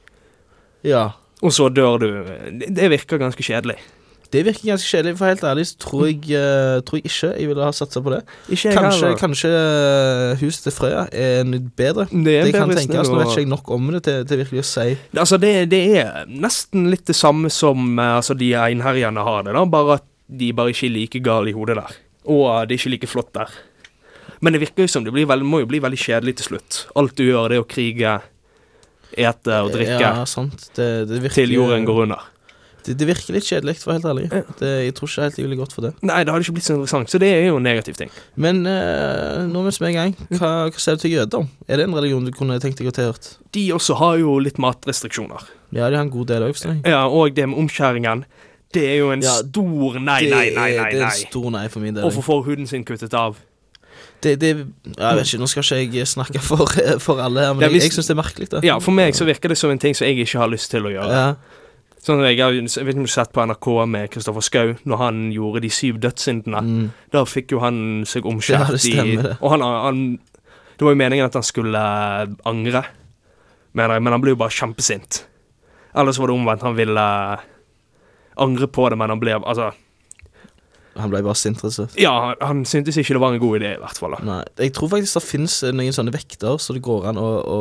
[0.85, 1.09] Ja.
[1.41, 2.09] Og så dør du.
[2.69, 3.77] Det, virker ganske kjedelig.
[4.33, 5.15] Det virker ganske kjedelig.
[5.17, 8.13] For helt ærlig så tror jeg, eh, tror jeg ikke jeg ville ha satsa på
[8.13, 8.21] det.
[8.49, 11.43] Kanskje, kanskje eh, huset til Frøya er
[11.77, 12.07] bedre.
[12.11, 13.07] Det er Det kan bedre tenkes.
[13.07, 14.97] snill Nå vet ikke jeg nok om det til, til virkelig å si.
[15.17, 19.57] Altså, det, det er nesten litt det samme som eh, altså, de einherjene har det,
[19.57, 19.65] da.
[19.65, 22.03] Bare at de bare ikke er like gale i hodet der.
[22.27, 23.51] Og det er ikke like flott der.
[24.43, 26.81] Men det virker jo som det blir veldig, må jo bli veldig kjedelig til slutt.
[26.99, 28.15] Alt du gjør, det er å krige,
[29.17, 30.69] ete og drikke Ja, sant.
[30.75, 32.25] Det, det virker, til jorden går under.
[32.87, 34.43] Det, det virker litt kjedelig, for å være helt ærlig.
[34.61, 35.91] Det, jeg tror ikke helt jeg ville gått for det.
[36.07, 38.13] Nei, det hadde ikke blitt så interessant, så det er jo en negativ ting.
[38.39, 41.49] Men eh, nå mens vi er i gang, hva, hva ser du til jøder?
[41.67, 43.33] Er det en religion du kunne tenkt deg å tilhørt?
[43.57, 45.49] De også har jo litt matrestriksjoner.
[45.75, 46.61] Ja, de har en god del òg.
[46.87, 48.23] Ja, og det med omskjæringen.
[48.77, 50.89] Det er jo en Ja, stor nei, nei, nei, nei, nei.
[50.93, 52.05] Det er en stor nei for min del.
[52.07, 53.37] Hvorfor får huden sin kuttet av?
[54.21, 54.49] Det, det,
[54.97, 56.65] jeg vet ikke, Nå skal ikke jeg snakke for,
[57.05, 58.49] for alle her, men Ja, jeg, hvis- jeg syns det er merkelig.
[58.53, 60.71] da Ja, for meg så virker det som en ting som jeg ikke har lyst
[60.73, 61.13] til å gjøre.
[61.13, 61.29] Ja,
[62.07, 64.75] Sånn, jeg, har, jeg vet ikke om du har sett på NRK med Kristoffer Schou,
[64.87, 66.61] når han gjorde de syv dødssyndene.
[66.63, 69.33] mm, Da fikk jo han seg Ja, omskjært stemmer det.
[69.33, 70.03] i Og han, han
[70.77, 72.83] Det var jo meningen at han skulle eh, angre,
[73.73, 75.23] mener jeg, men han ble jo bare kjempesint.
[75.97, 77.07] Eller så var det omvendt, han ville
[78.37, 79.71] eh, angre på det, men han ble Altså,
[80.97, 81.95] Han ble bare sint, rett og slett.
[82.01, 84.15] ja, han, han syntes ikke det var en god idé, i hvert fall.
[84.17, 84.23] da.
[84.25, 87.59] Nei, Jeg tror faktisk det finnes noen sånne vekter så det går an å, å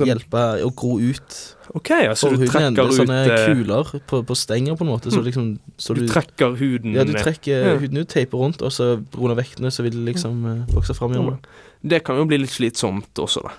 [0.00, 1.36] hjelpe å gro ut
[1.76, 4.90] OK, ja, så du trekker er ut sånne eh, kuler på, på stenger, på en
[4.94, 5.12] måte.
[5.12, 5.26] Så Mm.
[5.28, 5.44] liksom
[5.78, 7.76] så Du du, trekker huden Ja, du trekker Ja.
[7.78, 9.36] huden ut, teiper rundt, og så pga.
[9.36, 11.36] vektene så vil det liksom eh, vokse fram da.
[11.84, 13.52] Det kan jo bli litt slitsomt også, da.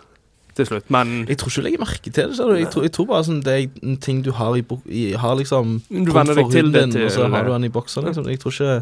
[0.62, 0.90] Til slutt.
[0.94, 2.38] Men Jeg tror ikke du legger merke til det.
[2.38, 5.04] Så jeg, tror, jeg tror bare sånn det er en ting du har i, i
[5.20, 8.08] Har liksom du venner deg til det til Og så har du den i boksen.
[8.08, 8.30] liksom.
[8.32, 8.82] Jeg tror ikke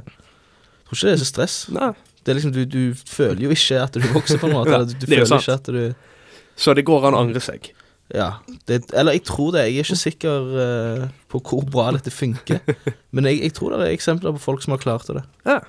[0.90, 1.58] tror ikke det er så stress.
[1.74, 1.92] Nei.
[2.20, 4.80] Det er liksom, du, du føler jo ikke at du vokser, på en måte.
[4.90, 5.48] Du, du det er jo føler sant.
[5.48, 7.72] ikke at du Så det går an å angre seg.
[8.14, 8.32] Ja.
[8.68, 9.68] Det, eller jeg tror det.
[9.70, 12.60] Jeg er ikke sikker eh, på hvor bra dette funker.
[13.16, 15.24] Men jeg, jeg tror det er eksempler på folk som har klart det.
[15.48, 15.60] Ja.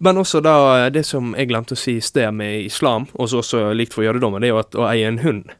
[0.00, 3.42] Men også da det som jeg glemte å si i sted med islam, og så
[3.42, 5.52] også likt for jødedommen, det er jo at å eie en hund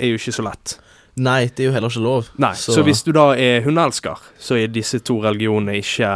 [0.00, 0.78] er jo ikke så lett.
[1.14, 2.30] Nei, det er jo heller ikke lov.
[2.42, 6.14] Nei, så, hvis du da er hundeelsker, så er disse to religionene ikke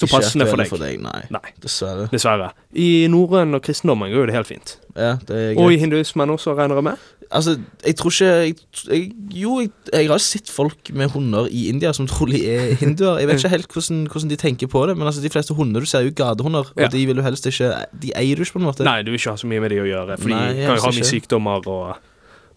[0.00, 1.00] så Ikke passende for aktuelle deg.
[1.04, 2.08] Nei, Nei, dessverre.
[2.10, 2.50] dessverre.
[2.80, 4.76] I norrøn og kristendommen går jo det helt fint.
[4.96, 7.08] Ja, det er Og i hinduismen også, regner jeg med?
[7.30, 7.52] Altså,
[7.86, 8.54] jeg tror ikke jeg,
[8.90, 13.20] jeg, Jo, jeg, jeg har sett folk med hunder i India som trolig er hinduer.
[13.20, 15.80] Jeg vet ikke helt hvordan, hvordan de tenker på det, men altså, de fleste hunder
[15.80, 16.88] du ser, er jo gatehunder, Ja.
[16.88, 17.70] og de vil jo helst ikke
[18.02, 18.82] De eier du ikke, på en måte.
[18.88, 20.34] Nei, du vil ikke ha så mye med de å gjøre, for de
[20.66, 21.96] kan jo ha mye sykdommer og,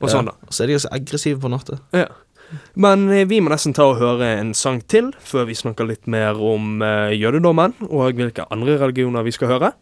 [0.01, 0.34] og Ja, sånn, da.
[0.47, 1.77] Og så er de ganske aggressive på natta.
[1.93, 2.08] Ja.
[2.76, 6.08] Men eh, vi må nesten ta og høre en sang til, før vi snakker litt
[6.12, 9.74] mer om eh, jødedommen, og hvilke andre religioner vi skal høre.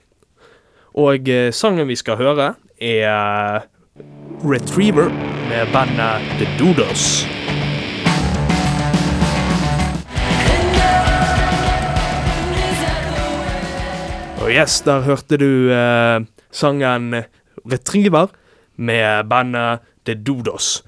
[0.99, 3.67] Og eh, sangen vi skal høre, er
[4.41, 5.11] Retriever
[5.51, 7.23] med bandet The Doodles.
[14.41, 17.13] Og yes, der hørte du eh, sangen
[17.61, 18.27] Retriever
[18.75, 20.81] med bandet The Dodos.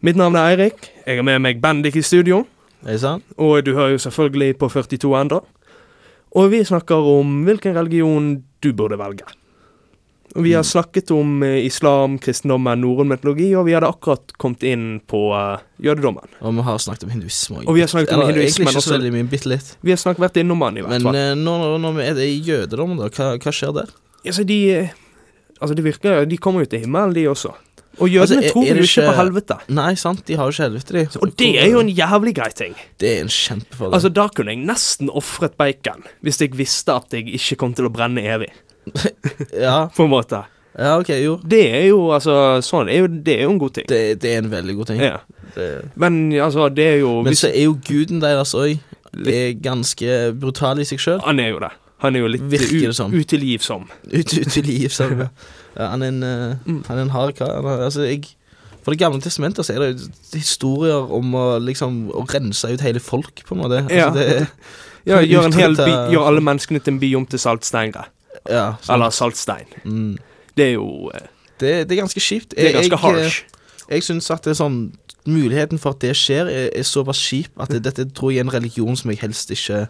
[0.00, 0.88] Mitt navn er Eirik.
[1.08, 2.42] Jeg har med meg Bendik i studio.
[3.00, 3.24] Sant?
[3.40, 5.38] Og du hører jo selvfølgelig på 42 enda.
[6.36, 8.26] Og vi snakker om hvilken religion
[8.60, 9.24] du burde velge.
[10.36, 14.66] Og vi har snakket om eh, islam, kristendommen, norrøn mytologi, og vi hadde akkurat kommet
[14.68, 16.28] inn på uh, jødedommen.
[16.44, 18.82] Og vi har snakket om hinduisme Og vi har snakket om Eller, hinduismen ikke så
[18.82, 18.94] også.
[18.98, 19.70] veldig mye, bitte litt.
[19.80, 21.16] Vi har snakket vært innom den, i hvert fall.
[21.16, 23.96] Men når, når vi er i jødedommen, da, hva, hva skjer der?
[24.26, 24.92] Altså, de, eh,
[25.56, 27.56] altså, det virker De kommer jo til himmelen, de også.
[27.98, 29.56] Og jødene Altså, tror jo ikke på helvete.
[29.74, 31.20] Nei, sant, de har jo ikke helvete, de.
[31.22, 32.76] Og det er jo en jævlig grei ting.
[33.00, 33.96] Det er en kjempefordel.
[33.98, 37.88] Altså, Da kunne jeg nesten ofret bacon hvis jeg visste at jeg ikke kom til
[37.88, 38.52] å brenne evig.
[39.66, 40.44] ja, På en måte.
[40.78, 41.38] ja, ok, jo.
[41.44, 43.88] Det er jo altså sånn, er jo, det er jo en god ting.
[43.90, 45.02] Det, det er en veldig god ting.
[45.02, 45.18] Ja.
[45.54, 48.78] Det, Men altså, det er jo men hvis, så er jo guden deres òg
[49.64, 51.20] ganske brutal i seg sjøl.
[51.26, 51.72] Han er jo det.
[52.04, 53.14] Han er jo litt Virker det som.
[53.14, 53.88] utilgivsom.
[54.06, 54.68] Ut, ut du.
[54.70, 55.28] Ja,
[55.78, 56.84] han er en, eh, Mm.
[56.88, 57.62] han er en hard kar.
[57.84, 58.24] Altså, jeg
[58.84, 60.00] For Det gamle testamentet så er det
[60.32, 63.82] historier om å liksom Å rense ut hele folk, på en måte.
[63.84, 64.10] Altså, Ja.
[64.10, 64.48] det,
[65.06, 68.04] Ja, gjør, by, gjør alle menneskene til en by om til saltsteinere.
[68.48, 68.74] ja.
[68.88, 69.66] Eller saltstein.
[69.84, 70.16] mm.
[70.56, 71.26] Det er jo eh,
[71.60, 72.50] det, det er ganske kjipt.
[72.56, 73.42] Det er ganske jeg, harsh.
[73.88, 74.92] Jeg, jeg syns at det er sånn
[75.28, 78.44] Muligheten for at det skjer, er, er såpass kjip at det, dette tror jeg er
[78.46, 79.86] en religion som jeg helst ikke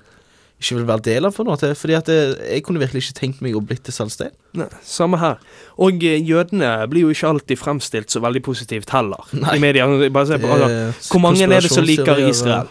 [0.58, 1.34] ikke vil være del av.
[1.36, 2.18] for noe til, Fordi at det,
[2.50, 4.34] Jeg kunne virkelig ikke tenkt meg å bli til saltstein.
[4.58, 5.38] Nei, samme her.
[5.78, 9.22] Og eh, jødene blir jo ikke alltid fremstilt så veldig positivt heller.
[9.32, 9.56] Nei.
[9.56, 9.86] I media.
[10.10, 10.92] Bare se på, alle.
[11.10, 12.68] Hvor mange er det som liker Israel?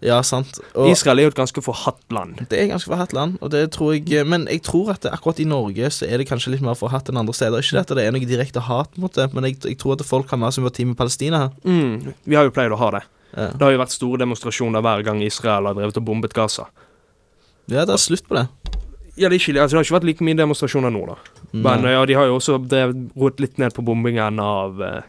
[0.00, 0.56] Ja, sant.
[0.72, 2.38] Og Israel er jo et ganske forhatt land.
[2.48, 5.40] det er ganske forhatt land, og det tror jeg Men jeg tror at det, akkurat
[5.40, 7.60] i Norge så er det kanskje litt mer forhatt enn andre steder.
[7.60, 10.30] Ikke at det er noe direkte hat mot det, men jeg, jeg tror at folk
[10.30, 11.50] har mer sympati med Palestina her.
[11.68, 13.02] Mm, vi har jo pleid å ha det.
[13.36, 16.70] Ja, Det har jo vært store demonstrasjoner hver gang Israel har drevet og bombet Gaza.
[17.70, 18.46] Ja det er slutt på det.
[19.20, 21.16] Ja, det, ikke, altså, det har ikke vært like mye demonstrasjoner nå, da.
[21.52, 21.94] Men Nei.
[21.96, 25.02] ja, de har jo også drevet, roet litt ned på bombingen av eh,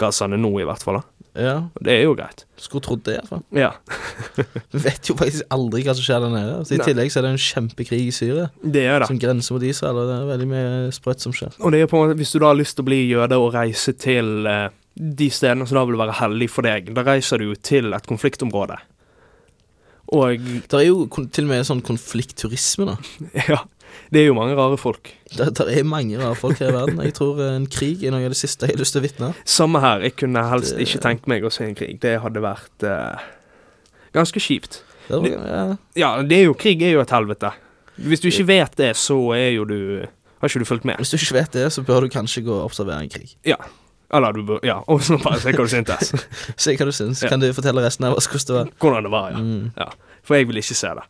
[0.00, 0.98] Gazaene nå, i hvert fall.
[0.98, 1.16] da.
[1.36, 2.46] Ja, det er jo greit.
[2.56, 3.42] Skulle trodd det, iallfall.
[3.54, 3.74] Ja,
[4.72, 6.54] Vi vet jo faktisk aldri hva som skjer der nede.
[6.64, 6.86] Så I Nei.
[6.88, 9.10] tillegg så er det en kjempekrig i Syria, det er det.
[9.12, 11.54] som grenser mot Israel, og det er veldig mye sprøtt som skjer.
[11.60, 13.40] Og det er på en måte, hvis du da har lyst til å bli jøde
[13.42, 17.44] og reise til eh, de stedene som da vil være heldig for deg, da reiser
[17.44, 18.80] du jo til et konfliktområde.
[20.14, 20.38] Og
[20.70, 22.96] Det er jo til og med sånn konfliktturisme, da.
[23.50, 23.58] ja,
[24.12, 25.10] det er jo mange rare folk.
[25.34, 27.00] Det, det er mange rare folk her i verden.
[27.02, 29.06] Jeg tror eh, en krig er noe av det siste jeg har lyst til å
[29.06, 29.30] vitne.
[29.44, 30.04] Samme her.
[30.06, 31.98] Jeg kunne helst Det- ikke tenkt meg å se en krig.
[32.02, 33.18] Det hadde vært uh,
[34.14, 34.82] ganske kjipt.
[35.08, 35.64] Det var, ja,
[35.94, 37.50] Ja, det er jo, krig er jo et helvete.
[37.96, 39.78] Hvis du ikke vet det, så er jo du
[40.42, 40.98] Har ikke du fulgt med?
[41.00, 43.34] hvis du ikke vet det, så bør du kanskje gå og observere en krig.
[43.46, 43.56] Ja.
[44.14, 46.12] Eller du bør Ja, og så bare se hva du syntes.
[46.56, 47.22] Se hva du syns.
[47.24, 47.28] Ja.
[47.32, 48.72] Kan du fortelle resten av oss hvordan det var?
[48.80, 49.38] Hvordan det var, ja.
[49.42, 49.70] Mm.
[49.76, 49.88] ja.
[50.26, 51.06] For jeg vil ikke se det.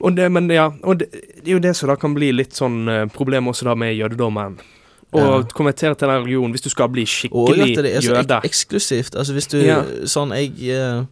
[0.00, 2.52] Og det, men ja, og det, det er jo det som da kan bli litt
[2.52, 4.58] sånn uh, problem også da med jødedommen.
[5.16, 5.36] Å Ja.
[5.54, 7.08] konvertere til den religionen hvis du skal bli Og
[7.48, 8.36] skikkelig at det er så jøde.
[8.42, 9.14] ek eksklusivt.
[9.16, 9.78] Altså hvis du Ja.
[10.04, 11.06] Sånn, jeg uh,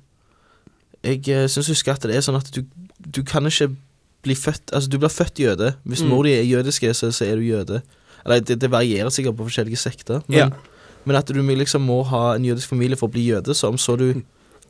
[1.05, 2.63] Jeg uh, syns husker at det er sånn at du,
[2.99, 3.71] du kan ikke
[4.25, 5.75] bli født Altså, du blir født jøde.
[5.87, 6.09] Hvis Mm.
[6.11, 7.83] mor di er jødisk, så, så er du jøde.
[8.27, 10.23] Eller det, det varierer sikkert på forskjellige sekter.
[10.29, 10.51] Men, Ja.
[11.05, 13.79] Men at du liksom må ha en jødisk familie for å bli jøde, så om
[13.79, 14.23] så du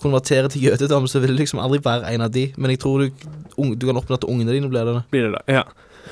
[0.02, 2.48] konverterer til jødedom, så vil du liksom aldri være en av de.
[2.56, 3.24] Men jeg tror du,
[3.56, 5.02] du kan oppnå at ungene dine blir det.
[5.10, 5.64] Blir det da, Ja.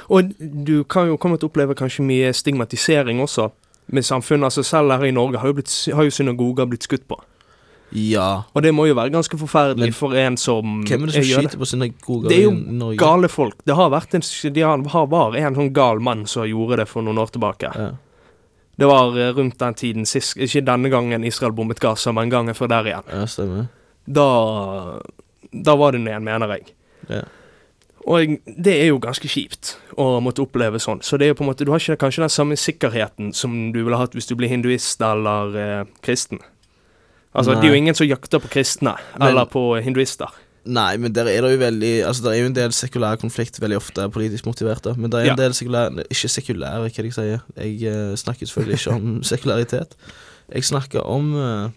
[0.09, 3.51] Og du kan jo komme til å oppleve kanskje mye stigmatisering også
[3.93, 4.49] med samfunnet.
[4.49, 7.19] Altså selv her i Norge har jo, blitt, har jo synagoger blitt skutt på.
[7.93, 8.45] Ja.
[8.57, 11.43] Og det må jo være ganske forferdelig Men for en som Hvem er det som
[11.43, 12.89] skyter på synagoger Det er jo?
[12.97, 13.59] Gale folk.
[13.69, 16.89] Det har vært en, de har, har var en sånn gal mann som gjorde det
[16.89, 17.73] for noen år tilbake.
[17.77, 17.91] Ja.
[18.83, 22.57] Det var eh, rundt den tiden sist Ikke denne gangen Israel bommet Gaza, men gangen
[22.59, 23.07] før der igjen.
[23.13, 23.69] ja, stemmer.
[24.11, 24.27] Da
[25.53, 26.73] Da var det ned mener jeg.
[27.11, 27.23] Ja.
[28.03, 31.03] Og det er jo ganske kjipt å måtte oppleve sånn.
[31.07, 33.53] Så det er jo på en måte, du har ikke kanskje den samme sikkerheten som
[33.75, 36.41] du ville hatt hvis du blir hinduist eller eh, kristen.
[37.33, 37.61] Altså, Nei.
[37.61, 40.35] det er jo ingen som jakter på kristne, Men- eller på hinduister.
[40.65, 43.57] Nei, men der er det jo veldig Altså, det er jo en del sekulær konflikt,
[43.61, 44.93] veldig ofte politisk motiverte.
[44.97, 45.35] Men det er en Ja.
[45.43, 47.41] del sekulær Ikke sekulære, hva jeg sier.
[47.57, 49.97] Jeg uh, snakker selvfølgelig ikke om sekularitet.
[50.55, 51.71] Jeg snakker om uh,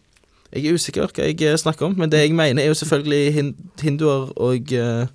[0.54, 3.34] Jeg er usikker hva jeg eh, snakker om, men det jeg mener, er jo selvfølgelig
[3.34, 5.08] hin hinduer og uh,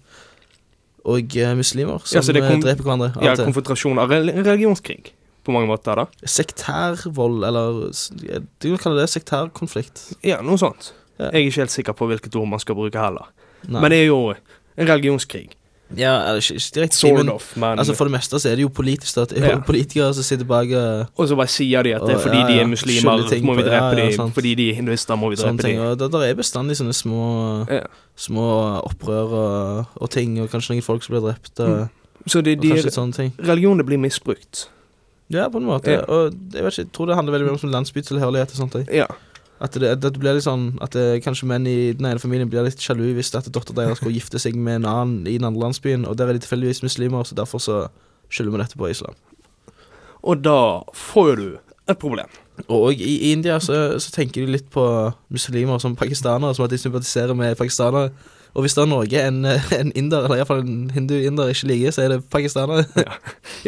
[1.04, 3.12] og muslimer som Ja, så det kom- dreper hverandre.
[3.24, 5.12] Ja, konfrontasjon av religionskrig,
[5.46, 6.04] på mange måter, da.
[6.26, 7.90] Sektærvold, eller
[8.60, 10.12] Du kan kalle det sektærkonflikt.
[10.22, 10.92] Ja, noe sånt.
[11.18, 11.30] Ja.
[11.30, 13.30] Jeg er ikke helt sikker på hvilket ord man skal bruke heller.
[13.68, 13.80] Nei.
[13.80, 14.20] Men det er jo
[14.76, 15.50] en religionskrig.
[15.96, 19.14] ja, direkte Sort men, of, men Altså For det meste så er det jo politisk.
[19.16, 19.24] Da.
[19.24, 19.58] Det Ja.
[19.58, 22.46] politikere som sitter bak eh, Og så bare sier de at det er fordi ja,
[22.46, 24.30] de er muslimer, må vi drepe ja, ja, dem.
[24.30, 25.78] Fordi de er hinduister, må vi drepe ting.
[25.80, 25.98] dem.
[25.98, 27.82] Det, der er bestandig sånne små Ja.
[28.16, 31.58] Små opprør og, og ting, og kanskje noen folk som blir drept.
[31.60, 31.88] Og,
[32.26, 32.68] Så det, de,
[33.12, 33.32] ting.
[33.40, 34.68] religioner blir misbrukt.
[35.30, 35.90] Ja, på en måte.
[35.90, 36.04] Ja.
[36.08, 38.74] Og jeg vet ikke, jeg tror det handler veldig mye om sånn landsbytilhørighet og sånt.
[38.74, 38.86] jeg.
[38.94, 39.06] Ja.
[39.60, 42.48] At det, at det blir litt sånn At det, kanskje menn i den ene familien
[42.48, 45.48] blir litt sjalu hvis at dattera deres skulle gifte seg med en annen i den
[45.48, 47.80] andre landsbyen, og der er de tilfeldigvis muslimer, så derfor så
[48.32, 49.18] skylder vi dette på islam.
[50.24, 51.48] Og da får du
[51.90, 52.28] et problem.
[52.68, 54.84] Og i India så, så tenker de litt på
[55.32, 58.12] muslimer som pakistanere, som at de sympatiserer med pakistanere.
[58.54, 59.44] Og hvis det er noe en,
[59.80, 62.84] en inder, eller iallfall en hindu-inder, ikke liker, så er det pakistanere.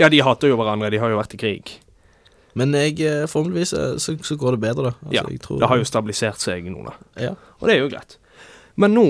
[0.01, 1.75] Ja, de hater jo hverandre, de har jo vært i krig.
[2.59, 4.93] Men jeg, eh, formeligvis eh, så, så går det bedre, da.
[5.07, 6.97] Altså, Ja, tror, Det har jo stabilisert seg nå, da.
[7.29, 7.33] ja.
[7.61, 8.19] Og det er jo greit.
[8.77, 9.07] Men nå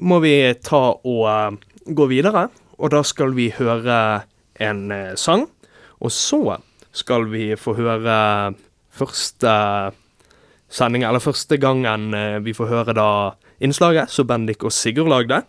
[0.00, 1.52] må vi ta og uh,
[1.84, 2.46] gå videre,
[2.80, 3.96] og da skal vi høre
[4.60, 5.46] en uh, sang.
[6.00, 6.58] Og så
[6.96, 8.54] skal vi få høre
[8.92, 9.52] første
[10.72, 13.10] sending, eller første gangen uh, vi får høre da
[13.62, 15.42] innslaget som Bendik og Sigurd lagde,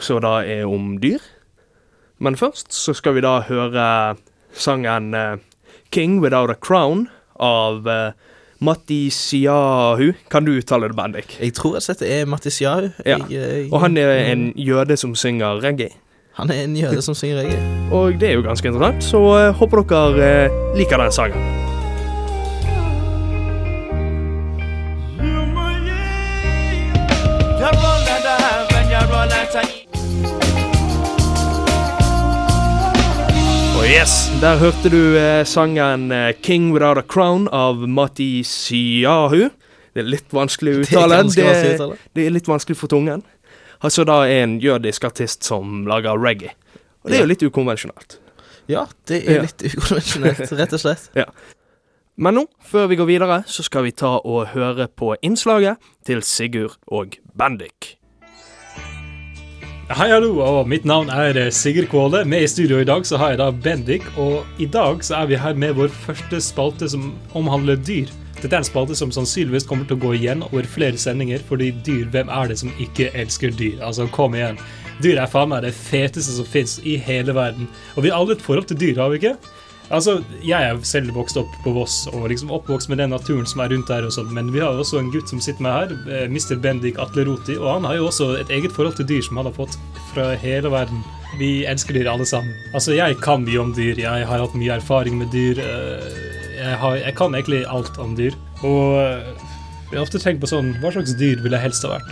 [0.00, 1.20] så da er om dyr.
[2.22, 4.16] Men først så skal vi da høre
[4.54, 5.14] sangen
[5.90, 7.08] 'King Without a Crown'
[7.40, 8.12] av uh,
[8.60, 10.12] Matti Siahu.
[10.30, 11.38] Kan du uttale det, Bendik?
[11.40, 12.90] Jeg tror jeg det er Mattis Yahu.
[13.06, 13.18] Ja.
[13.30, 15.90] Jeg, Og han er en jøde som synger reggae.
[16.32, 17.88] han er en jøde som synger reggae.
[17.92, 21.69] Og det er jo ganske interessant, så eh, håper dere eh, liker den sangen.
[33.90, 39.48] Yes, der hørte du eh, sangen eh, 'King Without a Crown' av Mati Siahu.
[39.94, 41.16] Det er litt vanskelig å Det er uttale.
[41.24, 41.96] vanskelig uttale.
[42.14, 43.22] det er litt vanskelig for tungen.
[43.82, 46.52] Altså da er en jødisk artist som lager reggae.
[47.04, 48.18] Og det er jo litt ukonvensjonelt.
[48.68, 49.42] Ja, det er Ja.
[49.42, 51.10] litt ukonvensjonelt, rett og slett.
[52.16, 56.20] Men nå, før vi går videre, så skal vi ta og høre på innslaget til
[56.22, 57.96] Sigurd og Bendik.
[59.90, 62.20] Hei, hallo, og mitt navn er eh, Sigurd Kvåle.
[62.22, 65.26] Med i studio i dag så har jeg da Bendik, og i dag så er
[65.26, 68.12] vi her med vår første spalte som omhandler dyr.
[68.36, 71.72] Dette er en spalte som sannsynligvis kommer til å gå igjen over flere sendinger, fordi
[71.82, 73.82] dyr, hvem er det som ikke elsker dyr?
[73.82, 74.62] Altså, kom igjen.
[75.02, 77.66] Dyr er faen meg det feteste som fins i hele verden.
[77.96, 79.34] Og vi har alle et forhold til dyr, har vi ikke?
[79.90, 83.60] Altså, Jeg er selv vokst opp på Voss og liksom oppvokst med den naturen som
[83.64, 85.94] er rundt der, og sånn, men vi har også en gutt som sitter med her,
[86.14, 86.54] eh, Mr.
[86.62, 89.56] Bendik Atleroti, og han har jo også et eget forhold til dyr som han har
[89.56, 89.74] fått
[90.12, 91.02] fra hele verden.
[91.40, 92.54] Vi elsker dyr alle sammen.
[92.74, 95.58] Altså, Jeg kan mye om dyr, jeg har hatt mye erfaring med dyr.
[95.58, 96.26] eh,
[96.60, 98.34] Jeg, har, jeg kan egentlig alt om dyr.
[98.62, 99.34] Og eh,
[99.90, 102.10] jeg har ofte tenkt på sånn Hva slags dyr ville jeg helst ha vært?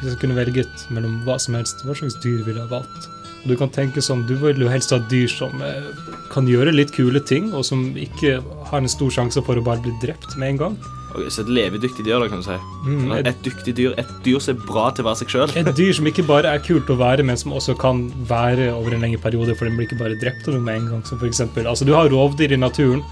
[0.00, 3.06] Hvis jeg kunne velget mellom hva som helst, hva slags dyr ville jeg valgt?
[3.44, 5.88] Du kan tenke sånn, du vil jo helst ha dyr som eh,
[6.32, 8.38] kan gjøre litt kule ting, og som ikke
[8.70, 10.78] har en stor sjanse for å bare bli drept med en gang.
[11.14, 12.56] Okay, så et levedyktig dyr, da, kan du si.
[12.88, 13.92] Mm, et, Et dyktig dyr.
[14.00, 15.52] Et dyr som er bra til å være seg sjøl.
[15.60, 18.96] et dyr som ikke bare er kult å være, men som også kan være over
[18.96, 21.04] en lengre periode, for den blir ikke bare drept av noe med en gang.
[21.06, 23.04] Som for eksempel, altså du har rovdyr i naturen,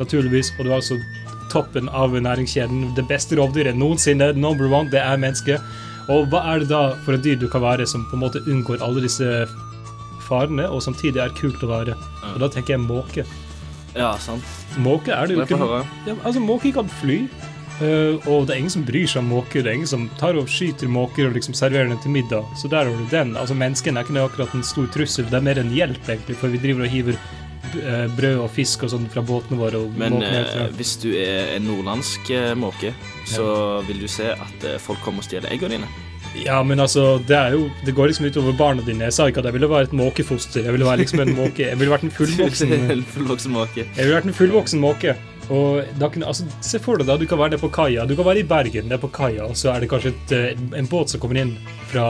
[0.00, 0.96] naturligvis, og du har altså
[1.52, 2.94] toppen av næringskjeden.
[2.96, 5.60] Det beste rovdyret noensinne, number one, det er mennesket.
[6.10, 8.40] Og hva er det da for et dyr du kan være som på en måte
[8.48, 9.28] unngår alle disse
[10.30, 11.98] farene, og samtidig er kult å være?
[12.32, 13.26] Og da tenker jeg måke.
[13.96, 14.46] Ja, sant.
[14.78, 15.82] Måke er det jo ikke.
[16.06, 17.24] Ja, altså, måke kan fly,
[17.80, 19.62] Uh, og det er ingen som bryr seg om måker.
[19.64, 22.44] Det er ingen som tar og skyter måker og liksom serverer den til middag.
[22.60, 23.32] Så der har du den.
[23.40, 26.52] Altså, Menneskene er ikke akkurat en stor trussel, det er mer en hjelp, egentlig, for
[26.52, 29.80] vi driver og hiver eh, brød og fisk og sånn fra båtene våre.
[29.96, 32.92] Men eh, hvis du er en nordlandsk måke,
[33.24, 33.48] så
[33.88, 36.09] vil du se at folk kommer og stjeler eggene dine.
[36.38, 39.08] Ja, men altså, det er jo Det går liksom utover barna dine.
[39.08, 40.62] Jeg sa ikke at jeg ville være et måkefoster.
[40.64, 41.66] Jeg ville være liksom en måke.
[41.66, 43.84] Jeg ville vært en fullvoksen fullvoksen måke.
[43.84, 45.16] Jeg ville vært en fullvoksen måke.
[45.50, 48.06] Og da kunne, altså, Se for deg da, du kan være nede på kaia.
[48.06, 50.62] Du kan være i Bergen, nede på kaia, og så er det kanskje et, eh,
[50.78, 51.56] en båt som kommer inn
[51.90, 52.06] fra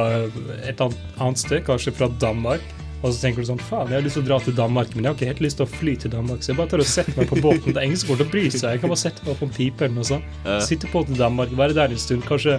[0.68, 2.60] et annet annet sted, kanskje fra Danmark.
[3.00, 5.06] Og så tenker du sånn Faen, jeg har lyst til å dra til Danmark, men
[5.06, 6.90] jeg har ikke helt lyst til å fly til Danmark, så jeg bare tar og
[6.90, 7.72] setter meg på båten.
[7.72, 8.74] Det er ingen som kommer til å bry seg.
[8.74, 10.40] Jeg kan bare sette meg på en pipe eller noe sånt.
[10.68, 12.58] Sitte på til Danmark, være der en stund, kanskje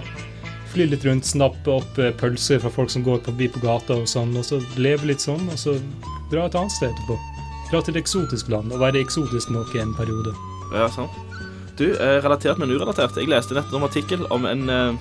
[0.72, 4.08] fly litt rundt, snappe opp eh, pølser fra folk som går forbi på gata og
[4.10, 5.76] sånn, og så leve litt sånn, og så
[6.32, 7.18] dra et annet sted etterpå.
[7.70, 10.34] Dra til et eksotisk land og være eksotisk nok i en periode.
[10.72, 11.12] Ja, sant.
[11.78, 13.16] Du, eh, relatert men urelatert.
[13.16, 15.00] Jeg leste nettopp en artikkel om en eh,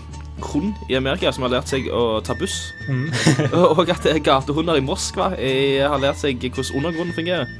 [0.51, 2.57] hund i Amerika som har lært seg å ta buss.
[2.87, 3.09] Mm.
[3.75, 7.51] og at eh, gatehunder i Moskva har lært seg hvordan undergrunnen fungerer.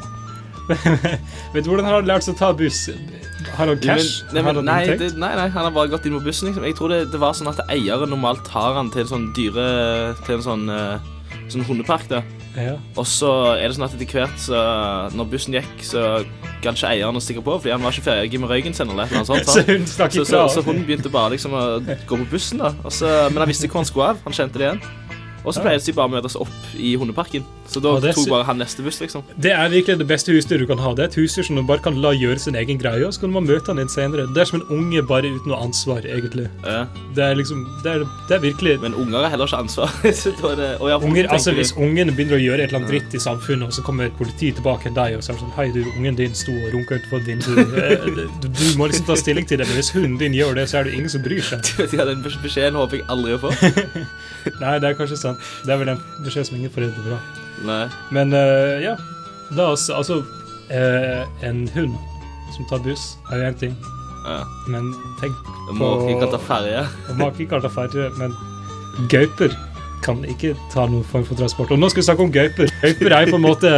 [1.53, 2.83] Vet du hvordan han har lært seg å ta buss?
[3.57, 4.21] Har han cash?
[4.31, 6.49] Men, nei, men, han nei, det, nei, nei, han har bare gått inn på bussen.
[6.49, 6.67] liksom.
[6.67, 9.65] Jeg tror det, det var sånn at eieren normalt tar han til en sånn dyre
[10.25, 12.07] Til en sånn, uh, sånn hundepark.
[12.11, 12.21] da.
[12.55, 12.75] Ja.
[12.99, 14.61] Og så er det sånn at etter hvert, så,
[15.15, 16.01] når bussen gikk, så
[16.61, 18.91] gadd ikke eieren å stikke på, fordi han var ikke ferdig med røyken sin.
[18.91, 19.47] eller noe sånt.
[19.53, 22.73] Så hun Så, så, så hun begynte bare liksom å gå på bussen, da.
[22.83, 24.21] Og så, men han visste hvor han skulle av.
[24.27, 24.83] Han kjente det igjen.
[25.45, 27.45] Og så pleide de bare å møtes opp i hundeparken.
[27.71, 29.23] Så da tok bare han neste buss, liksom.
[29.41, 30.91] Det er virkelig det beste husdyret du kan ha.
[30.97, 33.23] Det er et husdyr som du bare kan la gjøre sin egen greie, og så
[33.23, 34.27] kan man møte han igjen senere.
[34.35, 36.49] Det er som en unge bare uten noe ansvar, egentlig.
[36.65, 36.83] Ja.
[37.15, 39.93] Det er liksom Det er, det er virkelig Men unger har heller ikke ansvar.
[40.21, 43.21] så det, Unger, tenker altså Hvis ungen begynner å gjøre et eller annet dritt i
[43.23, 46.35] samfunnet, og så kommer politiet tilbake til deg og sier sånn Hei, du, ungen din
[46.37, 48.09] sto og runka utenfor vinduet.
[48.41, 50.79] Du, du må liksom ta stilling til det, men hvis hunden din gjør det, så
[50.79, 51.63] er det ingen som bryr seg.
[51.95, 53.51] Ja, den beskjeden håper jeg aldri å få.
[54.61, 55.30] Nei, det er kanskje sant.
[55.65, 57.21] Det er vel en beskjed som ingen foreldre vil ha.
[57.67, 57.81] Nei.
[58.15, 58.95] Men uh, ja.
[59.51, 60.21] Da, altså, altså
[60.71, 61.97] eh, En hund
[62.55, 63.73] som tar buss, er jo én ting,
[64.27, 64.41] Ja.
[64.71, 64.87] men
[65.19, 65.35] tenk
[65.67, 66.81] på Måke kan ta ferje.
[67.19, 68.33] Måke kan ta ferje, men
[69.11, 69.51] gauper
[70.01, 71.71] kan ikke ta noen form for transport.
[71.71, 72.71] Og nå skal vi snakke om gauper.
[72.81, 73.71] Gauper er jo på en måte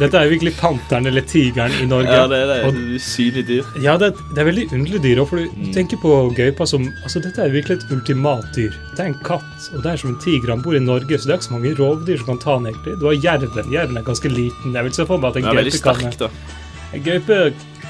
[0.00, 2.12] Dette er jo virkelig panteren eller tigeren i Norge.
[2.12, 2.58] Ja, det er det.
[2.68, 3.64] Og- Usynlig dyr.
[3.82, 5.20] Ja, det, det er veldig underlig dyr.
[5.24, 5.72] òg, For du Mm.
[5.74, 8.70] tenker på gaupa som Altså, dette er virkelig et ultimat dyr.
[8.96, 10.50] Det er en katt, og det er som en tiger.
[10.50, 12.66] Han bor i Norge, så det er ikke så mange rovdyr som kan ta han
[12.66, 12.98] egentlig.
[13.00, 13.72] Du har jerven.
[13.72, 14.72] Jerven er ganske liten.
[14.74, 16.30] Jeg vil se for meg at en Den er veldig gaupe kan sterk,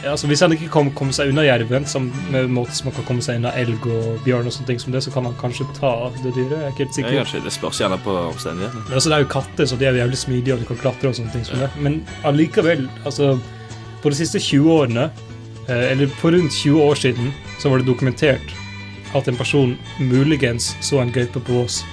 [0.04, 2.96] en altså Hvis han ikke kommer kom seg unna jerven, som, med måte som han
[2.96, 5.34] kan komme seg unna elg og bjørn, og sånne ting som det, så kan han
[5.40, 6.56] kanskje ta det dyret.
[6.56, 7.16] Jeg er ikke helt Ja, sikker.
[7.20, 7.42] kanskje.
[7.44, 8.84] Det spørs gjerne på omstendighetene.
[8.88, 11.08] Men altså, det er jo katter, så de er jævlig smidige, og de kan klatre
[11.12, 11.70] og sånne ting som det.
[11.80, 13.38] Men allikevel, altså
[14.00, 15.10] På de siste 20 årene,
[15.68, 18.54] eh, eller på rundt 20 år siden, så var det dokumentert
[19.14, 21.84] at en person muligens så en gaupe på Vås.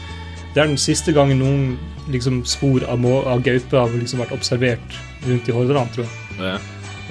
[0.54, 1.78] Det er den siste gangen noen
[2.10, 4.96] liksom, spor av, av gaupe har liksom vært observert
[5.28, 6.14] rundt i Hordaland, tror jeg.
[6.40, 6.58] Ja.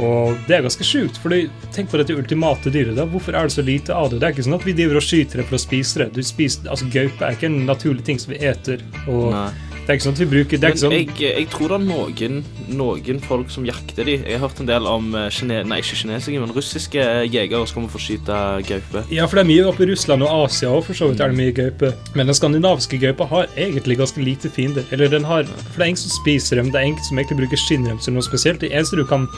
[0.02, 1.32] Og det er ganske sjukt, for
[1.74, 2.96] tenk på dette ultimate dyret.
[2.98, 3.06] da.
[3.08, 4.20] Hvorfor er det så lite av det?
[4.20, 6.10] Det er ikke sånn at vi driver og skyter det for å spise det.
[6.16, 8.82] Du spiser, altså Gaupe er ikke en naturlig ting som vi eter.
[9.08, 9.48] Og Nei.
[9.72, 11.78] det er ikke sånn at vi bruker Det er Men sånn jeg, jeg tror det
[11.78, 12.38] er noen,
[12.76, 14.18] noen folk som jakter de.
[14.20, 17.80] Jeg har hørt en del om eh, kine, nei, ikke kinesiske, men russiske jegere som
[17.80, 19.04] kommer for å skyte gaupe.
[19.08, 21.32] Ja, for det er mye oppe i Russland og Asia òg, for så vidt er
[21.32, 21.94] det mye gaupe.
[22.12, 24.84] Men den skandinaviske gaupa har egentlig ganske lite fiender.
[24.92, 27.46] Eller den har For det er ingen som spiser dem, det er ingen som egentlig
[27.46, 28.60] bruker skinnremser noe spesielt.
[28.60, 29.30] Det eneste du kan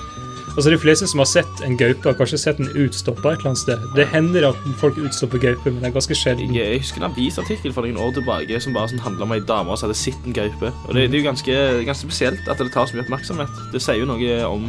[0.59, 3.53] Altså De fleste som har sett en gaupe, har kanskje sett den utstoppa et eller
[3.53, 3.85] annet sted.
[3.95, 6.51] Det hender at folk utstopper gaupe, men det er ganske sjelden.
[6.57, 9.77] Jeg, husker en avisartikkel for noen år tilbake som bare sånn handla om ei dame
[9.79, 10.73] som hadde sett en gaupe.
[10.89, 13.63] Og det, det er jo ganske, ganske spesielt at det tar så mye oppmerksomhet.
[13.71, 14.67] Det sier jo noe om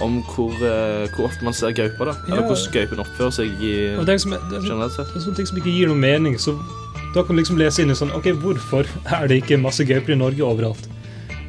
[0.00, 2.14] om hvor, eh, hvor ofte man ser gauper, da.
[2.26, 2.46] Eller Ja.
[2.48, 5.10] hvordan gaupen oppfører seg i, Og det er, liksom, det, er, generelt sett.
[5.12, 6.38] det er sånne ting som ikke gir noen mening.
[6.40, 6.54] Så
[7.14, 10.12] da kan du liksom lese inn i sånn Ok, hvorfor er det ikke masse gauper
[10.12, 10.88] i Norge overalt?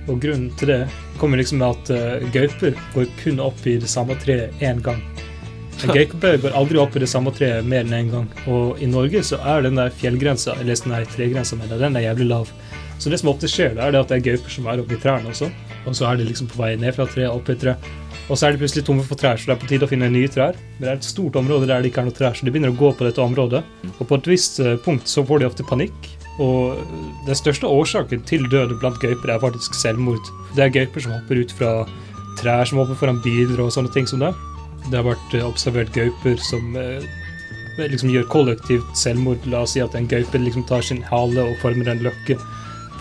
[0.10, 0.80] Og grunnen til det
[1.22, 5.02] kommer liksom med at uh, gauper går kun opp i det samme treet én gang.
[5.82, 8.28] En gaupe går aldri opp i det samme treet mer enn én gang.
[8.52, 12.06] Og i Norge så er den der fjellgrensa, eller nei, der tregrensa med den er
[12.06, 12.52] jævlig lav.
[13.02, 14.94] Så det som ofte skjer, da er det at det er gauper som er oppe
[14.94, 15.50] i trærne også.
[15.90, 17.90] Og så er de liksom på vei ned fra treet, opp i treet.
[18.30, 20.08] Og så er de plutselig tomme for trær, så det er på tide å finne
[20.14, 20.56] nye trær.
[20.78, 22.72] Men det er et stort område der det ikke er noe trær, så de begynner
[22.72, 23.64] å gå på dette området.
[23.98, 26.12] Og på et visst eh, punkt så får de ofte panikk.
[26.40, 26.80] Og
[27.28, 30.32] den største årsaken til død blant gauper er faktisk selvmord.
[30.56, 31.74] Det er gauper som hopper ut fra
[32.40, 34.32] trær som hopper foran biler og sånne ting som det.
[34.88, 37.04] Det har vært eh, observert gauper som eh,
[37.82, 39.44] liksom gjør kollektivt selvmord.
[39.52, 42.40] La oss si at en gaupe liksom tar sin hale og former en løkke.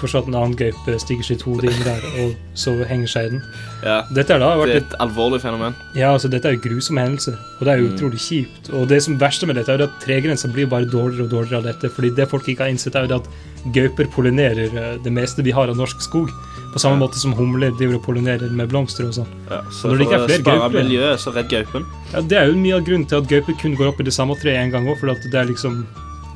[0.00, 3.26] For så at en annen gaupe stikker sitt hode inn der og så henger seg
[3.26, 3.42] i den.
[3.84, 3.98] Ja.
[4.16, 5.74] Dette er da Det er et et alvorlig fenomen.
[5.94, 7.94] ja, altså Dette er jo grusomme hendelser, og det er jo Mm.
[7.96, 8.72] utrolig kjipt.
[8.72, 11.64] Og det som verste med dette er at tregrensa blir bare dårligere og dårligere av
[11.64, 11.90] dette.
[11.90, 13.28] fordi det folk ikke har innsett, er jo at
[13.74, 16.30] gauper pollinerer eh, det meste vi har av norsk skog.
[16.72, 17.06] På samme Ja.
[17.06, 19.26] måte som humler driver og pollinerer med blomster og sånn.
[19.50, 19.60] Ja.
[19.70, 20.84] Så Når det ikke er flere gauper.
[20.84, 21.84] miljøet, så redd gaupen.
[22.14, 24.12] Ja, Det er jo mye av grunnen til at gauper kun går opp i det
[24.14, 25.84] samme treet en gang òg, for at det er liksom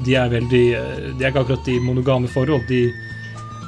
[0.04, 2.66] De er veldig eh, De er ikke akkurat i monogame forhold.
[2.66, 2.92] De,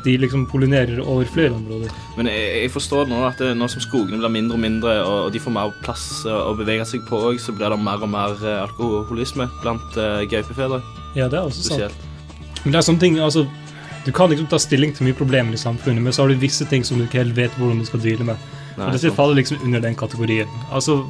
[0.07, 1.92] de liksom pollinerer over flere områder.
[2.16, 5.30] Men jeg, jeg forstår nå at det, nå som skogene blir mindre og mindre, og
[5.34, 8.12] de får mer plass å å bevege seg på òg, så blir det mer og
[8.12, 10.80] mer eh, alkoholisme blant uh, gaupefedre
[11.16, 12.04] Ja, det er også sant.
[12.62, 13.46] Men det er sånne ting, altså
[14.07, 16.66] Du kan liksom ta stilling til mye problemer i samfunnet, men så har du visse
[16.70, 18.44] ting som du ikke helt vet hvordan du skal deale med.
[18.76, 20.52] Nei, og dette faller liksom under den kategorien.
[20.70, 21.00] Altså,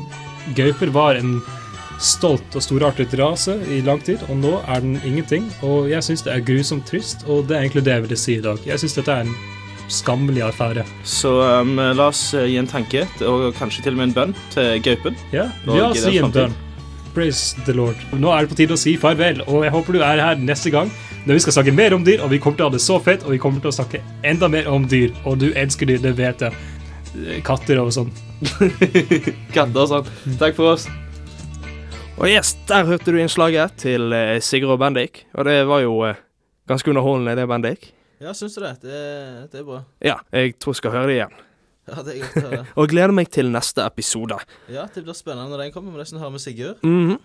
[0.56, 1.34] gauper var en
[2.02, 5.46] stolt og storartet rase i lang tid, og nå er den ingenting.
[5.66, 8.36] Og jeg syns det er grusomt trist, og det er egentlig det jeg ville si
[8.36, 8.60] i dag.
[8.66, 9.36] Jeg syns dette er en
[9.92, 10.84] skammelig affære.
[11.06, 11.32] Så
[11.62, 14.80] um, la oss eh, gi en tanke, og kanskje til og med en bønn, til
[14.84, 15.18] gaupen.
[15.34, 16.56] Ja, la oss gi en bønn.
[17.16, 18.00] Praise the Lord.
[18.12, 20.72] Nå er det på tide å si farvel, og jeg håper du er her neste
[20.74, 20.90] gang
[21.26, 23.00] når vi skal snakke mer om dyr, og vi kommer til å ha det så
[23.02, 25.98] fett, og vi kommer til å snakke enda mer om dyr, og du elsker dyr,
[26.04, 26.54] det vet jeg.
[27.46, 28.12] Katter og sånn.
[29.56, 30.14] Katter og sånn.
[30.38, 30.86] Takk for oss.
[32.16, 35.26] Og yes, der hørte du innslaget til eh, Sigurd og Bendik.
[35.36, 36.16] Og det var jo eh,
[36.68, 37.90] ganske underholdende, det, Bendik.
[38.24, 38.70] Ja, syns du det?
[38.80, 39.00] det?
[39.52, 39.82] Det er bra.
[40.00, 41.34] Ja, jeg tror jeg skal høre det igjen.
[41.86, 42.62] Ja, det er godt å høre.
[42.80, 44.38] Og gleder meg til neste episode.
[44.72, 45.92] Ja, det blir spennende når den kommer.
[45.92, 46.80] med det som har med Sigurd.
[46.80, 47.18] Mhm.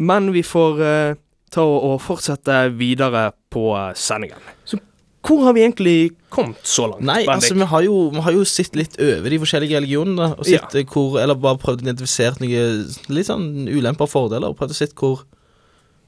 [0.00, 1.20] Men vi får uh,
[1.52, 4.40] ta og, fortsette videre på sendingen.
[4.64, 4.80] Så
[5.26, 5.96] hvor har vi egentlig
[6.32, 9.38] kommet så langt, Nei, altså, vi har, jo, vi har jo sett litt over de
[9.42, 10.84] forskjellige religionene, og sett ja.
[10.88, 14.78] hvor Eller bare prøvd å identifisere noen litt sånn ulemper og fordeler, og prøvd å
[14.78, 15.24] se hvor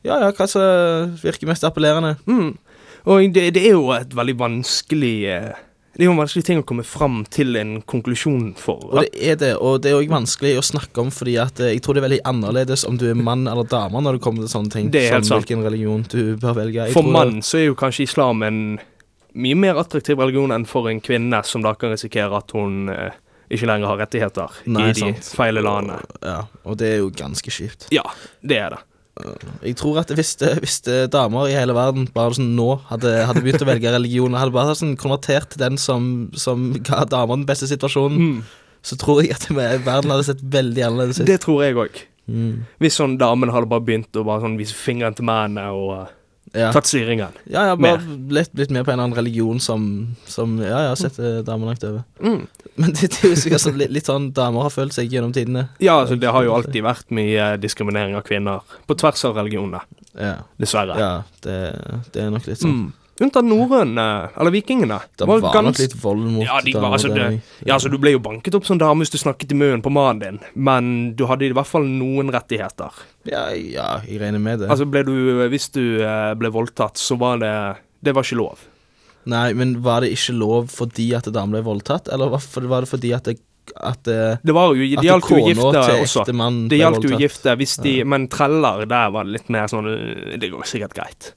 [0.07, 2.17] Ja, ja, hva som virker mest appellerende.
[2.27, 2.57] Mm.
[3.11, 5.61] Og det, det er jo et veldig vanskelig eh,
[5.93, 8.85] Det er jo en vanskelig ting å komme fram til en konklusjon for.
[8.89, 11.75] Og det er det, og det er òg vanskelig å snakke om, fordi at eh,
[11.75, 14.47] jeg tror det er veldig annerledes om du er mann eller dame når det kommer
[14.47, 14.89] til sånne ting.
[14.95, 15.45] Det er helt som sant.
[15.45, 16.87] hvilken religion du bør velge.
[16.87, 18.63] Jeg For mann så er jo kanskje islam en
[19.35, 23.19] mye mer attraktiv religion enn for en kvinne, som da kan risikere at hun eh,
[23.53, 25.35] ikke lenger har rettigheter Nei, i de sant.
[25.37, 26.01] feile landene.
[26.25, 27.89] Ja, og det er jo ganske kjipt.
[27.95, 28.05] Ja,
[28.41, 28.83] det er det.
[29.61, 30.31] Jeg tror at hvis,
[30.63, 30.79] hvis
[31.13, 34.73] damer i hele verden bare sånn nå hadde, hadde begynt å velge religion, hadde bare
[34.79, 38.41] sånn konvertert til den som, som ga damer den beste situasjonen,
[38.83, 41.29] så tror jeg at verden hadde sett veldig annerledes ut.
[41.29, 42.01] Det tror jeg òg.
[42.33, 42.65] Mm.
[42.81, 46.11] Hvis sånn damene hadde bare begynt å bare sånn vise fingeren til mennene og eh,
[46.53, 46.69] Ja.
[46.73, 47.33] tatt styringen.
[47.49, 47.99] ja, ja, bare
[48.29, 49.87] blitt, blitt med på en eller annen religion som,
[50.29, 52.03] som ja, ja, setter damer langt over.
[52.21, 52.43] Mm.
[52.75, 55.33] Men det, det er jo sikkert sånn, litt, litt sånn damer har følt seg gjennom
[55.33, 55.67] tidene.
[55.81, 59.81] Ja, altså det har jo alltid vært mye diskriminering av kvinner på tvers av religionene.
[60.13, 60.99] Ja, Dessverre.
[61.01, 61.13] ja
[61.47, 61.59] det,
[62.13, 62.83] det er nok litt sånn.
[62.83, 62.91] Mm.
[63.23, 64.99] Unntatt norrøn, eh, eller vikingene.
[65.17, 65.85] Det var, nok ganske...
[65.87, 68.67] litt vold mot Ja, de var- altså, det- Ja, altså Du ble jo banket opp
[68.67, 71.71] som dame hvis du snakket i munnen på mannen din, men du hadde i hvert
[71.71, 72.91] fall noen rettigheter.
[73.25, 74.69] ja, ja, jeg regner med det.
[74.71, 75.15] Altså ble du,
[75.53, 77.55] Hvis du eh, ble voldtatt, så var det
[78.03, 78.59] Det var ikke lov.
[79.31, 83.13] Nei, men var det ikke lov fordi at damen ble voldtatt, eller var det fordi
[83.15, 83.39] at det,
[83.79, 86.25] at det, Det var jo, at det gjaldt jo gifte også.
[86.69, 89.87] Det gjaldt ugifte, hvis de Men treller, der var det litt mer sånn
[90.41, 91.33] Det går sikkert greit.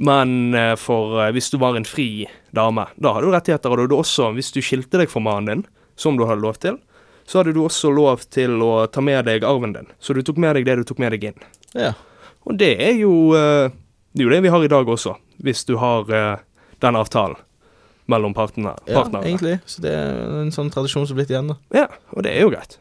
[0.00, 2.26] Men eh, for eh, hvis du var en fri
[2.56, 3.74] dame, da hadde du rettigheter.
[3.74, 5.66] Og du også, hvis du skilte deg fra mannen din,
[5.96, 6.78] som du hadde lov til,
[7.28, 9.90] så hadde du også lov til å ta med deg arven din.
[10.02, 11.46] Så du tok med deg det du tok med deg inn.
[11.76, 11.92] Ja.
[12.48, 13.70] Og det er jo eh,
[14.12, 16.04] Det er jo det vi har i dag også, hvis du har
[16.82, 17.38] den avtalen
[18.12, 18.74] mellom partene.
[18.84, 19.24] ja, partnerne.
[19.24, 19.54] egentlig.
[19.64, 21.56] Så det er en sånn tradisjon som er blitt igjen, da.
[21.72, 22.76] Ja, og det er jo greit.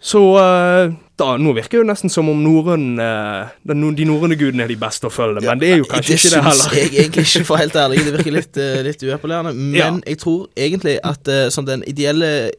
[0.00, 4.62] Så eh, da, nå virker det jo nesten som om norrøn, eh, de norrøne gudene
[4.62, 6.78] er de beste å følge, men det er jo kanskje ikke det heller syns heller.
[6.78, 8.04] jeg egentlig ikke, for helt ærlig.
[8.06, 9.54] Det virker litt, eh, litt uappellerende.
[9.72, 9.90] Men Ja.
[10.06, 12.52] jeg tror egentlig at sånn den ideelle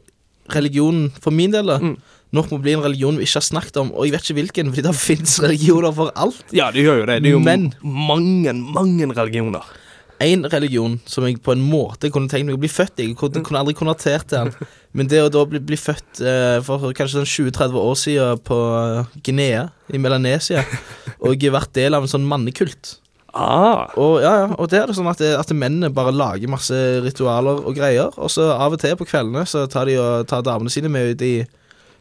[0.52, 1.96] religionen, for min del, da, Mm.
[2.32, 3.92] nok må bli en religion vi ikke har snakket om.
[3.94, 6.44] Og jeg vet ikke hvilken, fordi det finnes religioner for alt.
[6.52, 7.22] Ja, det gjør jo det.
[7.22, 9.64] Det er jo Men- mange, mange religioner.
[10.20, 13.10] En religion som jeg på en måte kunne tenkt meg å bli født i.
[13.10, 14.70] Jeg kunne, kunne aldri konvertert til den.
[14.96, 18.58] Men det å da bli, bli født eh, for kanskje sånn 20-30 år siden på
[19.24, 20.64] Guinea, i Melanesia,
[21.24, 22.96] og vært del av en sånn mannekult.
[23.30, 26.50] Ah, Og, ja, ja, og det er det sånn at, det, at mennene bare lager
[26.50, 30.26] masse ritualer og greier, og så av og til på kveldene så tar de og
[30.30, 31.34] tar damene sine med ut i,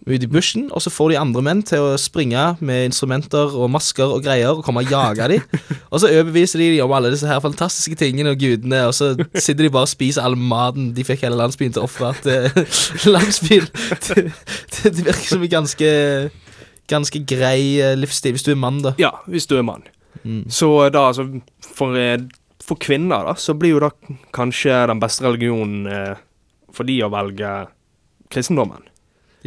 [0.08, 3.70] ut i bushen, og så får de andre menn til å springe med instrumenter og
[3.74, 5.60] masker og greier og komme og jage dem.
[5.92, 9.12] Og så overbeviser de dem om alle disse her fantastiske tingene og gudene, og så
[9.34, 12.46] sitter de bare og spiser all maten de fikk hele landsbyen til å ofre til
[13.16, 13.70] landsbyen.
[14.10, 15.90] Det, det, det virker som en ganske,
[16.90, 18.94] ganske grei eh, livsstil hvis du er mann, da.
[19.02, 19.84] ja, hvis du er mann.
[20.24, 20.44] Mm.
[20.54, 21.26] Så da, altså,
[21.66, 22.22] for, eh,
[22.64, 23.92] for kvinner, da, så blir jo da
[24.36, 26.22] kanskje den beste religionen eh,
[26.76, 27.54] for de å velge
[28.34, 28.89] kristendommen.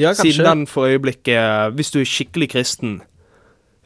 [0.00, 3.02] Ja, Siden den for øyeblikket Hvis du er skikkelig kristen,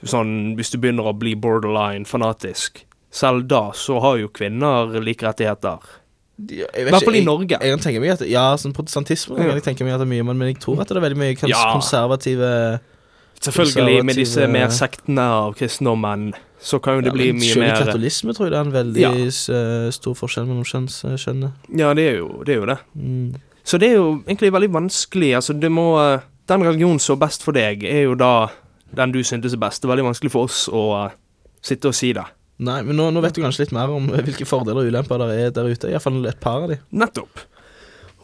[0.07, 5.24] sånn hvis du begynner å bli borderline fanatisk, selv da så har jo kvinner like
[5.26, 5.82] rettigheter.
[6.36, 7.57] I hvert fall i Norge.
[7.57, 9.54] Jeg, jeg kan tenke meg at Ja, sånn protestantisme Ja.
[9.57, 11.18] jeg tenke meg at det er mye, men, men jeg tror at det er veldig
[11.22, 11.72] mye kons Ja.
[11.72, 12.50] konservative
[13.40, 16.30] Selvfølgelig, med disse mer sektene av kristendommen,
[16.61, 18.64] så kan jo det ja, bli men mye selv mer katolisme tror jeg det er
[18.64, 19.11] en veldig Ja.
[19.12, 21.52] eh, stor forskjell mellom eh, kjønnene.
[21.76, 22.54] Ja, det er jo det.
[22.57, 22.78] Er jo det.
[22.96, 23.34] Mm.
[23.67, 25.33] Så det er jo egentlig veldig vanskelig.
[25.41, 28.49] Altså, det må eh, Den religionen som er best for deg, er jo da
[28.95, 29.83] den du syntes er best.
[29.83, 31.17] Det er veldig vanskelig for oss å eh,
[31.67, 32.23] sitte og si det.
[32.62, 35.35] Nei, men nå, nå vet du kanskje litt mer om hvilke fordeler og ulemper det
[35.35, 35.91] er der ute.
[35.91, 36.79] Iallfall et par av de.
[36.95, 37.43] Nettopp.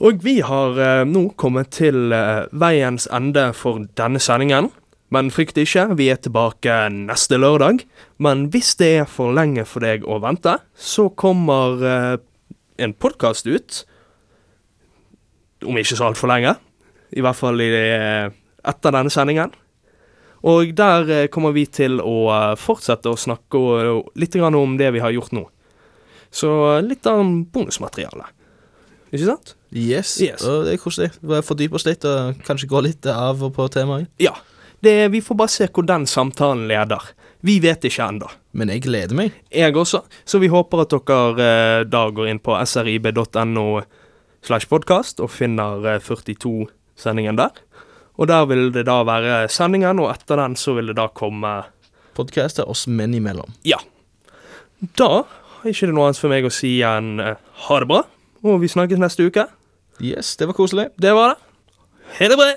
[0.02, 4.70] Og vi har eh, nå kommet til eh, veiens ende for denne sendingen.
[5.12, 7.82] Men frykt ikke, vi er tilbake neste lørdag.
[8.22, 12.14] Men hvis det er for lenge for deg å vente, så kommer eh,
[12.82, 13.82] en podkast ut
[15.64, 16.54] om ikke så altfor lenge.
[17.12, 18.30] I hvert fall i, eh,
[18.64, 19.52] etter denne sendingen.
[20.48, 23.60] Og der eh, kommer vi til å eh, fortsette å snakke
[24.18, 25.44] litt om det vi har gjort nå.
[26.32, 27.20] Så litt av
[27.52, 28.24] bonusmateriale.
[29.12, 29.54] Ikke sant?
[29.72, 30.44] Yes, Yes.
[30.44, 31.10] og det er koselig.
[31.44, 34.08] Fordype oss litt, og kanskje gå litt av og på temaet.
[34.18, 34.32] Ja.
[34.82, 37.12] Det, vi får bare se hvor den samtalen leder.
[37.44, 38.30] Vi vet ikke ennå.
[38.56, 39.36] Men jeg gleder meg.
[39.52, 40.02] Jeg også.
[40.24, 43.66] Så vi håper at dere da går inn på srib.no
[44.46, 47.62] slash podkast og finner eh, 42-sendingen der.
[48.20, 51.62] Og der vil det da være sendingen, og etter den så vil det da komme
[52.12, 53.54] Podkast er oss menn imellom.
[53.64, 53.78] Ja.
[55.00, 55.22] Da
[55.62, 58.02] er ikke det noe annet for meg å si enn eh, ha det bra,
[58.44, 59.46] og vi snakkes neste uke.
[60.02, 60.90] Yes, det var koselig.
[61.00, 61.48] Det var det.
[62.18, 62.50] Ha det bra.